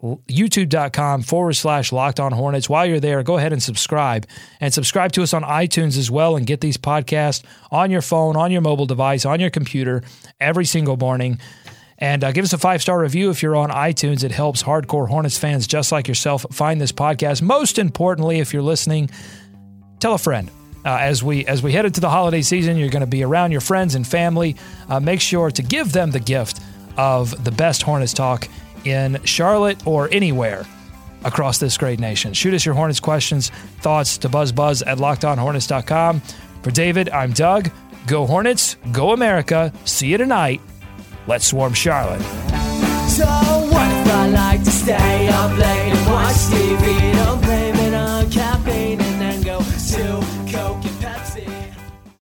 YouTube.com 0.00 1.22
forward 1.22 1.54
slash 1.54 1.90
locked 1.90 2.20
on 2.20 2.30
hornets. 2.30 2.68
While 2.68 2.86
you're 2.86 3.00
there, 3.00 3.22
go 3.24 3.36
ahead 3.36 3.52
and 3.52 3.60
subscribe 3.60 4.26
and 4.60 4.72
subscribe 4.72 5.10
to 5.12 5.22
us 5.22 5.34
on 5.34 5.42
iTunes 5.42 5.98
as 5.98 6.08
well 6.08 6.36
and 6.36 6.46
get 6.46 6.60
these 6.60 6.76
podcasts 6.76 7.42
on 7.72 7.90
your 7.90 8.02
phone, 8.02 8.36
on 8.36 8.52
your 8.52 8.60
mobile 8.60 8.86
device, 8.86 9.24
on 9.24 9.40
your 9.40 9.50
computer 9.50 10.02
every 10.38 10.66
single 10.66 10.96
morning. 10.96 11.40
And 11.98 12.22
uh, 12.22 12.32
give 12.32 12.44
us 12.44 12.52
a 12.52 12.58
five 12.58 12.80
star 12.80 13.00
review 13.00 13.30
if 13.30 13.42
you're 13.42 13.56
on 13.56 13.70
iTunes. 13.70 14.22
It 14.22 14.30
helps 14.30 14.62
hardcore 14.62 15.08
Hornets 15.08 15.38
fans 15.38 15.66
just 15.66 15.90
like 15.90 16.06
yourself 16.06 16.46
find 16.52 16.80
this 16.80 16.92
podcast. 16.92 17.42
Most 17.42 17.78
importantly, 17.78 18.38
if 18.38 18.52
you're 18.52 18.62
listening, 18.62 19.10
tell 20.00 20.14
a 20.14 20.18
friend. 20.18 20.50
Uh, 20.84 20.96
as 21.00 21.24
we 21.24 21.44
as 21.46 21.62
we 21.62 21.72
head 21.72 21.84
into 21.84 22.00
the 22.00 22.08
holiday 22.08 22.40
season, 22.40 22.76
you're 22.76 22.88
going 22.88 23.00
to 23.00 23.06
be 23.06 23.24
around 23.24 23.50
your 23.50 23.60
friends 23.60 23.96
and 23.96 24.06
family. 24.06 24.56
Uh, 24.88 25.00
make 25.00 25.20
sure 25.20 25.50
to 25.50 25.62
give 25.62 25.92
them 25.92 26.10
the 26.12 26.20
gift 26.20 26.60
of 26.96 27.44
the 27.44 27.50
best 27.50 27.82
Hornets 27.82 28.14
talk 28.14 28.48
in 28.84 29.22
Charlotte 29.24 29.84
or 29.86 30.08
anywhere 30.12 30.64
across 31.24 31.58
this 31.58 31.76
great 31.76 31.98
nation. 31.98 32.32
Shoot 32.32 32.54
us 32.54 32.64
your 32.64 32.76
Hornets 32.76 33.00
questions, 33.00 33.50
thoughts 33.80 34.18
to 34.18 34.28
buzzbuzz 34.28 34.86
at 34.86 34.98
lockedonhornets.com. 34.98 36.20
For 36.62 36.70
David, 36.70 37.08
I'm 37.10 37.32
Doug. 37.32 37.70
Go 38.06 38.24
Hornets, 38.24 38.76
go 38.92 39.12
America. 39.12 39.72
See 39.84 40.06
you 40.06 40.16
tonight. 40.16 40.60
Let's 41.28 41.44
swarm 41.44 41.74
Charlotte. 41.74 42.22
So 43.10 43.26
what 43.26 43.86
if 43.92 44.12
I 44.14 44.28
like 44.28 44.64
to 44.64 44.70
stay 44.70 45.28
up 45.28 45.50
late 45.58 45.92
and 45.92 46.10
watch 46.10 46.34
TV? 46.48 47.47